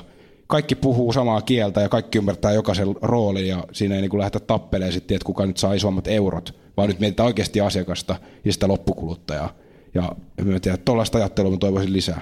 kaikki 0.51 0.75
puhuu 0.75 1.13
samaa 1.13 1.43
kieltä 1.43 1.81
ja 1.81 1.89
kaikki 1.89 2.19
ymmärtää 2.19 2.53
jokaisen 2.53 2.95
roolin 3.03 3.49
ja 3.49 3.65
siinä 3.73 3.95
ei 3.95 4.01
niin 4.01 4.11
kuin 4.11 4.19
lähdetä 4.19 4.41
tappelemaan 4.41 4.93
sitten, 4.93 5.15
että 5.15 5.27
kuka 5.27 5.47
nyt 5.47 5.57
saa 5.57 5.73
isommat 5.73 6.09
eurot, 6.09 6.55
vaan 6.77 6.89
nyt 6.89 7.01
mietitään 7.01 7.27
oikeasti 7.27 7.61
asiakasta 7.61 8.17
ja 8.45 8.53
sitä 8.53 8.69
loppukuluttajaa. 8.69 9.53
Ja 9.95 10.03
mä 10.45 10.61
tiedän, 10.61 10.75
että 10.75 10.85
tuollaista 10.85 11.19
ajattelua 11.19 11.51
mä 11.51 11.57
toivoisin 11.57 11.93
lisää. 11.93 12.21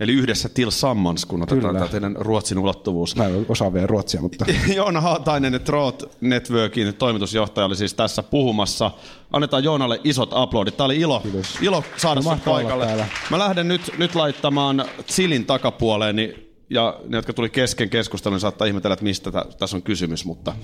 Eli 0.00 0.12
yhdessä 0.12 0.48
tillsammans, 0.48 1.26
kun 1.26 1.42
otetaan 1.42 1.74
tämä 1.74 1.88
teidän 1.88 2.16
ruotsin 2.16 2.58
ulottuvuus. 2.58 3.16
Mä 3.16 3.26
en 3.26 3.46
osaa 3.48 3.72
vielä 3.72 3.86
ruotsia, 3.86 4.20
mutta... 4.20 4.44
Joona 4.76 5.00
Haatainen, 5.00 5.60
Trot 5.64 6.16
Networkin 6.20 6.94
toimitusjohtaja, 6.94 7.64
oli 7.64 7.76
siis 7.76 7.94
tässä 7.94 8.22
puhumassa. 8.22 8.90
Annetaan 9.32 9.64
Joonalle 9.64 10.00
isot 10.04 10.30
aplodit. 10.32 10.76
Tämä 10.76 10.84
oli 10.84 11.00
ilo, 11.00 11.22
ilo 11.60 11.84
saada 11.96 12.20
no, 12.20 12.38
paikalle. 12.44 13.06
Mä 13.30 13.38
lähden 13.38 13.68
nyt, 13.68 13.98
nyt 13.98 14.14
laittamaan 14.14 14.84
Chilin 15.06 15.46
takapuoleen, 15.46 16.16
niin 16.16 16.49
ja 16.70 17.00
ne, 17.08 17.16
jotka 17.16 17.32
tuli 17.32 17.50
kesken 17.50 17.90
keskustelun, 17.90 18.34
niin 18.34 18.40
saattaa 18.40 18.66
ihmetellä, 18.66 18.92
että 18.94 19.04
mistä 19.04 19.30
tässä 19.58 19.76
on 19.76 19.82
kysymys, 19.82 20.24
mutta... 20.24 20.54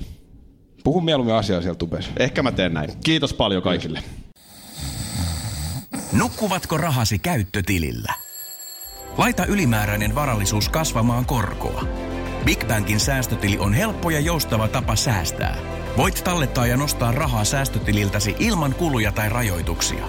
Puhu 0.85 1.01
mieluummin 1.01 1.35
asiaa 1.35 1.61
siellä 1.61 1.79
tubessa. 1.79 2.11
Ehkä 2.17 2.43
mä 2.43 2.53
teen 2.53 2.75
näin. 2.75 2.91
Kiitos 3.05 3.35
paljon 3.35 3.63
kaikille. 3.63 4.03
Nukkuvatko 6.13 6.77
rahasi 6.77 7.19
käyttötilillä? 7.19 8.15
Laita 9.19 9.47
ylimääräinen 9.47 10.15
varallisuus 10.15 10.69
kasvamaan 10.69 11.27
korkoa. 11.27 11.85
Big 12.45 12.69
Bankin 12.69 13.01
säästötili 13.01 13.59
on 13.59 13.75
helppo 13.75 14.11
ja 14.11 14.21
joustava 14.21 14.69
tapa 14.69 14.97
säästää. 14.97 15.59
Voit 15.97 16.25
tallettaa 16.25 16.67
ja 16.67 16.77
nostaa 16.77 17.13
rahaa 17.13 17.45
säästötililtäsi 17.45 18.37
ilman 18.39 18.75
kuluja 18.75 19.13
tai 19.13 19.29
rajoituksia. 19.29 20.09